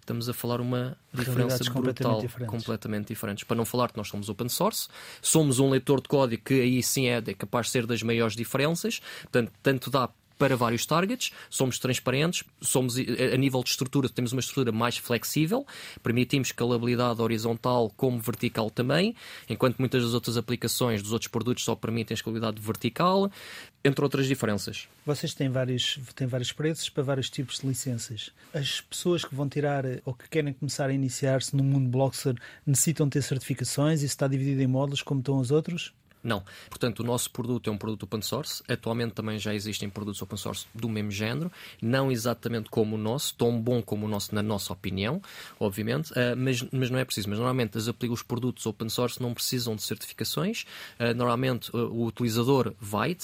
Estamos 0.00 0.28
a 0.28 0.34
falar 0.34 0.60
uma 0.60 0.98
diferença 1.14 1.64
brutal, 1.64 1.72
completamente 1.74 2.20
diferentes. 2.26 2.50
completamente 2.50 3.08
diferentes. 3.08 3.44
Para 3.44 3.56
não 3.56 3.64
falar 3.64 3.90
que 3.90 3.96
nós 3.96 4.08
somos 4.08 4.28
open 4.28 4.50
source, 4.50 4.86
somos 5.22 5.58
um 5.58 5.70
leitor 5.70 6.02
de 6.02 6.08
código 6.08 6.42
que 6.44 6.60
aí 6.60 6.82
sim 6.82 7.06
é 7.06 7.22
capaz 7.32 7.66
de 7.66 7.72
ser 7.72 7.86
das 7.86 8.02
maiores 8.02 8.36
diferenças, 8.36 9.00
portanto, 9.22 9.52
tanto 9.62 9.90
dá 9.90 10.10
para 10.44 10.56
vários 10.56 10.84
targets, 10.84 11.32
somos 11.48 11.78
transparentes, 11.78 12.44
somos 12.60 12.98
a 12.98 13.36
nível 13.38 13.62
de 13.62 13.70
estrutura, 13.70 14.10
temos 14.10 14.30
uma 14.30 14.40
estrutura 14.40 14.70
mais 14.70 14.98
flexível, 14.98 15.66
permitimos 16.02 16.48
escalabilidade 16.48 17.22
horizontal 17.22 17.90
como 17.96 18.18
vertical 18.18 18.68
também, 18.68 19.16
enquanto 19.48 19.78
muitas 19.78 20.02
das 20.02 20.12
outras 20.12 20.36
aplicações 20.36 21.02
dos 21.02 21.12
outros 21.12 21.30
produtos 21.30 21.64
só 21.64 21.74
permitem 21.74 22.14
escalabilidade 22.14 22.60
vertical. 22.60 23.32
entre 23.82 24.02
outras 24.02 24.26
diferenças. 24.26 24.88
Vocês 25.04 25.34
têm 25.34 25.50
vários, 25.50 25.98
têm 26.14 26.26
vários 26.26 26.52
preços 26.52 26.88
para 26.88 27.02
vários 27.02 27.28
tipos 27.28 27.60
de 27.60 27.66
licenças. 27.66 28.30
As 28.52 28.80
pessoas 28.80 29.24
que 29.24 29.34
vão 29.34 29.48
tirar 29.48 29.84
ou 30.04 30.14
que 30.14 30.28
querem 30.28 30.52
começar 30.54 30.88
a 30.88 30.92
iniciar-se 30.92 31.54
no 31.54 31.62
mundo 31.62 31.88
Blockster 31.88 32.34
necessitam 32.66 33.08
ter 33.08 33.22
certificações 33.22 34.02
e 34.02 34.06
está 34.06 34.26
dividido 34.26 34.62
em 34.62 34.66
módulos 34.66 35.02
como 35.02 35.20
estão 35.20 35.38
os 35.38 35.50
outros? 35.50 35.92
Não. 36.24 36.42
Portanto, 36.70 37.00
o 37.00 37.04
nosso 37.04 37.30
produto 37.30 37.68
é 37.68 37.72
um 37.72 37.76
produto 37.76 38.04
open 38.04 38.22
source. 38.22 38.62
Atualmente 38.66 39.12
também 39.12 39.38
já 39.38 39.54
existem 39.54 39.90
produtos 39.90 40.22
open 40.22 40.38
source 40.38 40.66
do 40.74 40.88
mesmo 40.88 41.10
género, 41.10 41.52
não 41.82 42.10
exatamente 42.10 42.70
como 42.70 42.96
o 42.96 42.98
nosso, 42.98 43.34
tão 43.34 43.60
bom 43.60 43.82
como 43.82 44.06
o 44.06 44.08
nosso, 44.08 44.34
na 44.34 44.42
nossa 44.42 44.72
opinião, 44.72 45.20
obviamente, 45.60 46.10
uh, 46.12 46.34
mas, 46.36 46.62
mas 46.72 46.90
não 46.90 46.98
é 46.98 47.04
preciso. 47.04 47.28
Mas 47.28 47.38
normalmente 47.38 47.76
as, 47.76 47.86
os 47.86 48.22
produtos 48.22 48.64
open 48.64 48.88
source 48.88 49.20
não 49.20 49.34
precisam 49.34 49.76
de 49.76 49.82
certificações. 49.82 50.64
Uh, 50.98 51.14
normalmente 51.14 51.70
uh, 51.76 51.92
o 51.92 52.06
utilizador 52.06 52.72
vai 52.80 53.14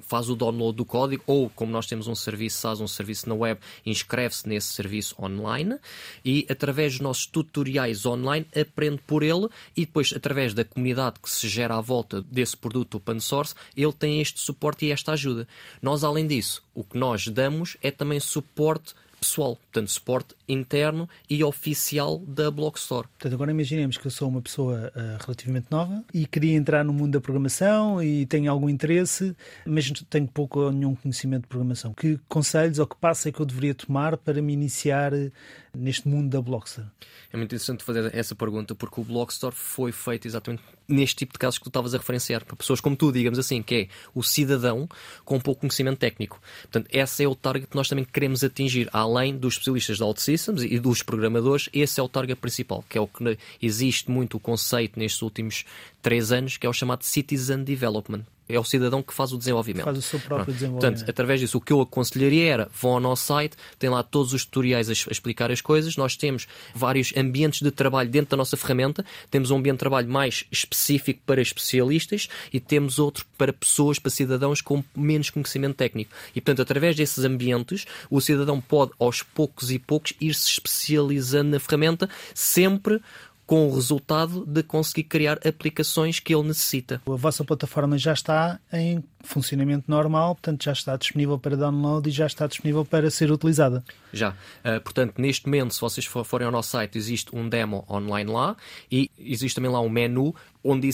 faz 0.00 0.28
o 0.28 0.36
download 0.36 0.76
do 0.76 0.84
código 0.84 1.22
ou, 1.26 1.50
como 1.50 1.72
nós 1.72 1.86
temos 1.86 2.06
um 2.06 2.14
serviço 2.14 2.58
SaaS, 2.58 2.80
um 2.80 2.88
serviço 2.88 3.28
na 3.28 3.34
web, 3.34 3.60
inscreve-se 3.84 4.48
nesse 4.48 4.72
serviço 4.72 5.14
online 5.22 5.76
e, 6.24 6.46
através 6.48 6.92
dos 6.92 7.00
nossos 7.00 7.26
tutoriais 7.26 8.04
online, 8.06 8.46
aprende 8.54 9.00
por 9.06 9.22
ele 9.22 9.48
e 9.76 9.84
depois, 9.84 10.12
através 10.14 10.54
da 10.54 10.64
comunidade 10.64 11.20
que 11.20 11.30
se 11.30 11.48
gera 11.48 11.76
à 11.76 11.80
volta 11.80 12.22
desse 12.22 12.56
produto 12.56 12.96
open 12.96 13.20
source, 13.20 13.54
ele 13.76 13.92
tem 13.92 14.20
este 14.20 14.40
suporte 14.40 14.86
e 14.86 14.92
esta 14.92 15.12
ajuda. 15.12 15.46
Nós, 15.80 16.04
além 16.04 16.26
disso, 16.26 16.62
o 16.74 16.84
que 16.84 16.96
nós 16.96 17.28
damos 17.28 17.76
é 17.82 17.90
também 17.90 18.20
suporte 18.20 18.94
pessoal, 19.22 19.54
portanto, 19.56 19.88
suporte 19.88 20.34
interno 20.52 21.08
e 21.28 21.42
oficial 21.42 22.18
da 22.18 22.50
Blockstore. 22.50 23.08
Portanto, 23.08 23.34
agora 23.34 23.50
imaginemos 23.50 23.96
que 23.96 24.06
eu 24.06 24.10
sou 24.10 24.28
uma 24.28 24.42
pessoa 24.42 24.92
uh, 24.94 25.22
relativamente 25.24 25.66
nova 25.70 26.04
e 26.12 26.26
queria 26.26 26.54
entrar 26.54 26.84
no 26.84 26.92
mundo 26.92 27.12
da 27.12 27.20
programação 27.20 28.02
e 28.02 28.26
tenho 28.26 28.50
algum 28.50 28.68
interesse, 28.68 29.34
mas 29.66 29.90
tenho 30.10 30.28
pouco 30.28 30.60
ou 30.60 30.72
nenhum 30.72 30.94
conhecimento 30.94 31.42
de 31.42 31.48
programação. 31.48 31.92
Que 31.92 32.18
conselhos 32.28 32.78
ou 32.78 32.86
que 32.86 32.96
passos 32.96 33.26
é 33.26 33.32
que 33.32 33.40
eu 33.40 33.46
deveria 33.46 33.74
tomar 33.74 34.16
para 34.16 34.40
me 34.42 34.52
iniciar 34.52 35.12
eh, 35.12 35.30
neste 35.74 36.08
mundo 36.08 36.30
da 36.30 36.40
Blockstore? 36.40 36.88
É 37.32 37.36
muito 37.36 37.54
interessante 37.54 37.82
fazer 37.82 38.14
essa 38.14 38.34
pergunta 38.34 38.74
porque 38.74 39.00
o 39.00 39.04
Blockstore 39.04 39.54
foi 39.54 39.90
feito 39.92 40.26
exatamente 40.26 40.62
neste 40.88 41.16
tipo 41.16 41.32
de 41.32 41.38
casos 41.38 41.58
que 41.58 41.64
tu 41.64 41.68
estavas 41.68 41.94
a 41.94 41.98
referenciar, 41.98 42.44
para 42.44 42.56
pessoas 42.56 42.80
como 42.80 42.94
tu, 42.94 43.10
digamos 43.10 43.38
assim, 43.38 43.62
que 43.62 43.74
é 43.74 43.88
o 44.14 44.22
cidadão 44.22 44.88
com 45.24 45.40
pouco 45.40 45.62
conhecimento 45.62 45.98
técnico. 45.98 46.40
Portanto, 46.62 46.88
esse 46.90 47.24
é 47.24 47.28
o 47.28 47.34
target 47.34 47.68
que 47.68 47.76
nós 47.76 47.88
também 47.88 48.04
queremos 48.04 48.44
atingir, 48.44 48.88
além 48.92 49.36
dos 49.36 49.54
especialistas 49.54 49.96
de 49.96 50.04
E 50.48 50.78
dos 50.78 51.02
programadores, 51.02 51.68
esse 51.72 52.00
é 52.00 52.02
o 52.02 52.08
target 52.08 52.40
principal, 52.40 52.84
que 52.88 52.98
é 52.98 53.00
o 53.00 53.06
que 53.06 53.38
existe 53.60 54.10
muito 54.10 54.36
o 54.36 54.40
conceito 54.40 54.98
nestes 54.98 55.22
últimos 55.22 55.64
três 56.02 56.32
anos, 56.32 56.56
que 56.56 56.66
é 56.66 56.68
o 56.68 56.72
chamado 56.72 57.04
Citizen 57.04 57.62
Development 57.64 58.24
é 58.48 58.58
o 58.58 58.64
cidadão 58.64 59.02
que 59.02 59.14
faz 59.14 59.32
o 59.32 59.38
desenvolvimento. 59.38 59.84
Faz 59.84 59.98
o 59.98 60.02
seu 60.02 60.20
próprio 60.20 60.52
desenvolvimento. 60.52 60.92
Portanto, 60.92 61.10
através 61.10 61.40
disso, 61.40 61.58
o 61.58 61.60
que 61.60 61.72
eu 61.72 61.80
aconselharia 61.80 62.52
era 62.52 62.68
vão 62.72 62.92
ao 62.92 63.00
nosso 63.00 63.24
site, 63.26 63.56
tem 63.78 63.88
lá 63.88 64.02
todos 64.02 64.32
os 64.32 64.44
tutoriais 64.44 64.88
a, 64.88 64.92
explicar 64.92 65.50
as 65.50 65.60
coisas. 65.60 65.96
Nós 65.96 66.16
temos 66.16 66.46
vários 66.74 67.12
ambientes 67.16 67.62
de 67.62 67.70
trabalho 67.70 68.10
dentro 68.10 68.30
da 68.30 68.36
nossa 68.36 68.56
ferramenta. 68.56 69.04
Temos 69.30 69.50
um 69.50 69.56
ambiente 69.56 69.76
de 69.76 69.80
trabalho 69.80 70.08
mais 70.08 70.44
específico 70.50 71.20
para 71.24 71.40
especialistas 71.40 72.28
e 72.52 72.60
temos 72.60 72.98
outro 72.98 73.24
para 73.38 73.52
pessoas, 73.52 73.98
para 73.98 74.10
cidadãos 74.10 74.60
com 74.60 74.84
menos 74.94 75.30
conhecimento 75.30 75.76
técnico. 75.76 76.12
E, 76.34 76.40
portanto, 76.40 76.62
através 76.62 76.96
desses 76.96 77.24
ambientes, 77.24 77.86
o 78.10 78.20
cidadão 78.20 78.60
pode, 78.60 78.92
aos 78.98 79.22
poucos 79.22 79.70
e 79.70 79.78
poucos, 79.78 80.12
ir 80.20 80.34
se 80.34 80.50
especializando 80.50 81.50
na 81.50 81.60
ferramenta, 81.60 82.08
sempre 82.34 83.00
com 83.52 83.68
o 83.68 83.74
resultado 83.74 84.46
de 84.46 84.62
conseguir 84.62 85.02
criar 85.02 85.38
aplicações 85.46 86.18
que 86.18 86.34
ele 86.34 86.48
necessita. 86.48 87.02
A 87.06 87.16
vossa 87.16 87.44
plataforma 87.44 87.98
já 87.98 88.14
está 88.14 88.58
em 88.72 89.04
funcionamento 89.20 89.90
normal, 89.90 90.36
portanto 90.36 90.64
já 90.64 90.72
está 90.72 90.96
disponível 90.96 91.38
para 91.38 91.54
download 91.54 92.08
e 92.08 92.10
já 92.10 92.24
está 92.24 92.46
disponível 92.46 92.82
para 92.82 93.10
ser 93.10 93.30
utilizada. 93.30 93.84
Já. 94.10 94.30
Uh, 94.30 94.80
portanto, 94.82 95.18
neste 95.18 95.44
momento, 95.44 95.74
se 95.74 95.82
vocês 95.82 96.06
forem 96.06 96.46
ao 96.46 96.50
nosso 96.50 96.70
site, 96.70 96.96
existe 96.96 97.36
um 97.36 97.46
demo 97.46 97.84
online 97.90 98.30
lá 98.30 98.56
e 98.90 99.10
existe 99.18 99.56
também 99.56 99.70
lá 99.70 99.82
um 99.82 99.90
menu 99.90 100.34
onde 100.64 100.88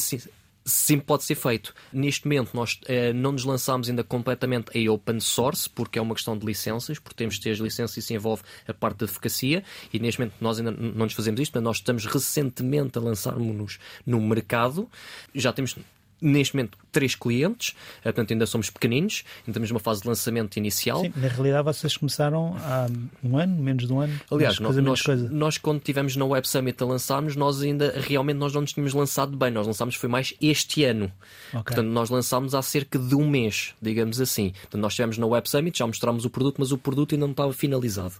sim 0.68 0.98
pode 0.98 1.24
ser 1.24 1.34
feito. 1.34 1.74
Neste 1.92 2.26
momento, 2.26 2.50
nós 2.54 2.78
eh, 2.86 3.12
não 3.12 3.32
nos 3.32 3.44
lançamos 3.44 3.88
ainda 3.88 4.04
completamente 4.04 4.70
em 4.74 4.88
open 4.88 5.18
source, 5.20 5.68
porque 5.68 5.98
é 5.98 6.02
uma 6.02 6.14
questão 6.14 6.36
de 6.36 6.44
licenças, 6.44 6.98
porque 6.98 7.16
temos 7.16 7.36
de 7.36 7.40
ter 7.40 7.50
as 7.50 7.58
licenças 7.58 7.96
e 7.96 8.00
isso 8.00 8.12
envolve 8.12 8.42
a 8.66 8.74
parte 8.74 8.98
da 8.98 9.06
advocacia, 9.06 9.64
e 9.92 9.98
neste 9.98 10.20
momento 10.20 10.34
nós 10.40 10.58
ainda 10.58 10.70
não 10.70 11.06
nos 11.06 11.14
fazemos 11.14 11.40
isto, 11.40 11.54
mas 11.54 11.64
nós 11.64 11.76
estamos 11.78 12.04
recentemente 12.06 12.98
a 12.98 13.00
lançarmos-nos 13.00 13.78
no 14.06 14.20
mercado. 14.20 14.88
Já 15.34 15.52
temos 15.52 15.74
neste 16.20 16.54
momento 16.54 16.78
três 16.90 17.14
clientes, 17.14 17.74
eh, 18.00 18.04
portanto 18.04 18.32
ainda 18.32 18.46
somos 18.46 18.70
pequeninos, 18.70 19.24
ainda 19.40 19.50
estamos 19.50 19.70
numa 19.70 19.80
fase 19.80 20.02
de 20.02 20.08
lançamento 20.08 20.56
inicial. 20.56 21.02
Sim, 21.02 21.12
na 21.16 21.28
realidade 21.28 21.64
vocês 21.64 21.96
começaram 21.96 22.56
há 22.58 22.86
um 23.22 23.36
ano, 23.36 23.62
menos 23.62 23.86
de 23.86 23.92
um 23.92 24.00
ano. 24.00 24.18
Aliás, 24.30 24.58
nós, 24.58 24.76
nós, 24.76 25.02
nós, 25.30 25.58
quando 25.58 25.78
estivemos 25.78 26.16
na 26.16 26.24
Web 26.24 26.48
Summit 26.48 26.82
a 26.82 26.86
lançarmos, 26.86 27.36
nós 27.36 27.62
ainda 27.62 27.94
realmente 28.00 28.36
nós 28.36 28.52
não 28.52 28.62
nos 28.62 28.72
tínhamos 28.72 28.94
lançado 28.94 29.36
bem, 29.36 29.50
nós 29.50 29.66
lançámos 29.66 29.94
foi 29.94 30.08
mais 30.08 30.34
este 30.40 30.84
ano. 30.84 31.12
Okay. 31.50 31.62
Portanto, 31.62 31.88
nós 31.88 32.10
lançámos 32.10 32.54
há 32.54 32.62
cerca 32.62 32.98
de 32.98 33.14
um 33.14 33.28
mês, 33.28 33.74
digamos 33.80 34.20
assim. 34.20 34.50
Portanto, 34.50 34.80
nós 34.80 34.92
estivemos 34.92 35.18
na 35.18 35.26
Web 35.26 35.48
Summit, 35.48 35.78
já 35.78 35.86
mostramos 35.86 36.24
o 36.24 36.30
produto, 36.30 36.56
mas 36.58 36.72
o 36.72 36.78
produto 36.78 37.14
ainda 37.14 37.26
não 37.26 37.32
estava 37.32 37.52
finalizado. 37.52 38.14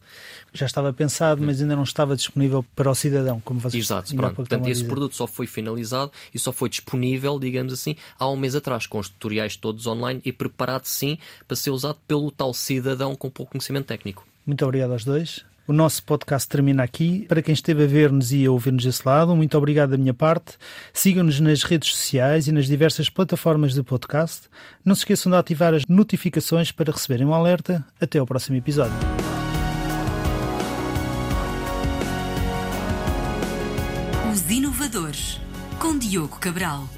Já 0.52 0.66
estava 0.66 0.92
pensado, 0.92 1.42
mas 1.42 1.60
ainda 1.60 1.74
não 1.74 1.82
estava 1.82 2.16
disponível 2.16 2.64
para 2.74 2.90
o 2.90 2.94
cidadão, 2.94 3.40
como 3.40 3.60
vocês 3.60 3.84
Exato, 3.84 4.14
pronto. 4.14 4.34
Portanto, 4.34 4.68
esse 4.68 4.84
produto 4.84 5.14
só 5.14 5.26
foi 5.26 5.46
finalizado 5.46 6.12
e 6.34 6.38
só 6.38 6.52
foi 6.52 6.68
disponível, 6.68 7.38
digamos 7.38 7.72
assim, 7.72 7.87
há 8.18 8.28
um 8.28 8.36
mês 8.36 8.54
atrás, 8.54 8.86
com 8.86 8.98
os 8.98 9.08
tutoriais 9.08 9.56
todos 9.56 9.86
online 9.86 10.20
e 10.24 10.32
preparado 10.32 10.84
sim 10.84 11.18
para 11.46 11.56
ser 11.56 11.70
usado 11.70 11.98
pelo 12.06 12.30
tal 12.30 12.52
cidadão 12.52 13.14
com 13.14 13.30
pouco 13.30 13.52
conhecimento 13.52 13.86
técnico. 13.86 14.26
Muito 14.46 14.64
obrigado 14.64 14.92
aos 14.92 15.04
dois. 15.04 15.44
O 15.68 15.72
nosso 15.74 16.02
podcast 16.02 16.48
termina 16.48 16.82
aqui. 16.82 17.26
Para 17.28 17.42
quem 17.42 17.52
esteve 17.52 17.84
a 17.84 17.86
ver-nos 17.86 18.32
e 18.32 18.46
a 18.46 18.50
ouvir-nos 18.50 18.84
desse 18.84 19.06
lado, 19.06 19.36
muito 19.36 19.58
obrigado 19.58 19.90
da 19.90 19.98
minha 19.98 20.14
parte. 20.14 20.56
Sigam-nos 20.94 21.40
nas 21.40 21.62
redes 21.62 21.94
sociais 21.94 22.48
e 22.48 22.52
nas 22.52 22.66
diversas 22.66 23.10
plataformas 23.10 23.74
de 23.74 23.82
podcast. 23.82 24.48
Não 24.82 24.94
se 24.94 25.02
esqueçam 25.02 25.30
de 25.30 25.36
ativar 25.36 25.74
as 25.74 25.84
notificações 25.86 26.72
para 26.72 26.90
receberem 26.90 27.26
um 27.26 27.34
alerta. 27.34 27.84
Até 28.00 28.18
ao 28.18 28.24
próximo 28.24 28.56
episódio. 28.56 28.96
Os 34.32 34.50
Inovadores, 34.50 35.38
com 35.78 35.98
Diogo 35.98 36.38
Cabral. 36.38 36.88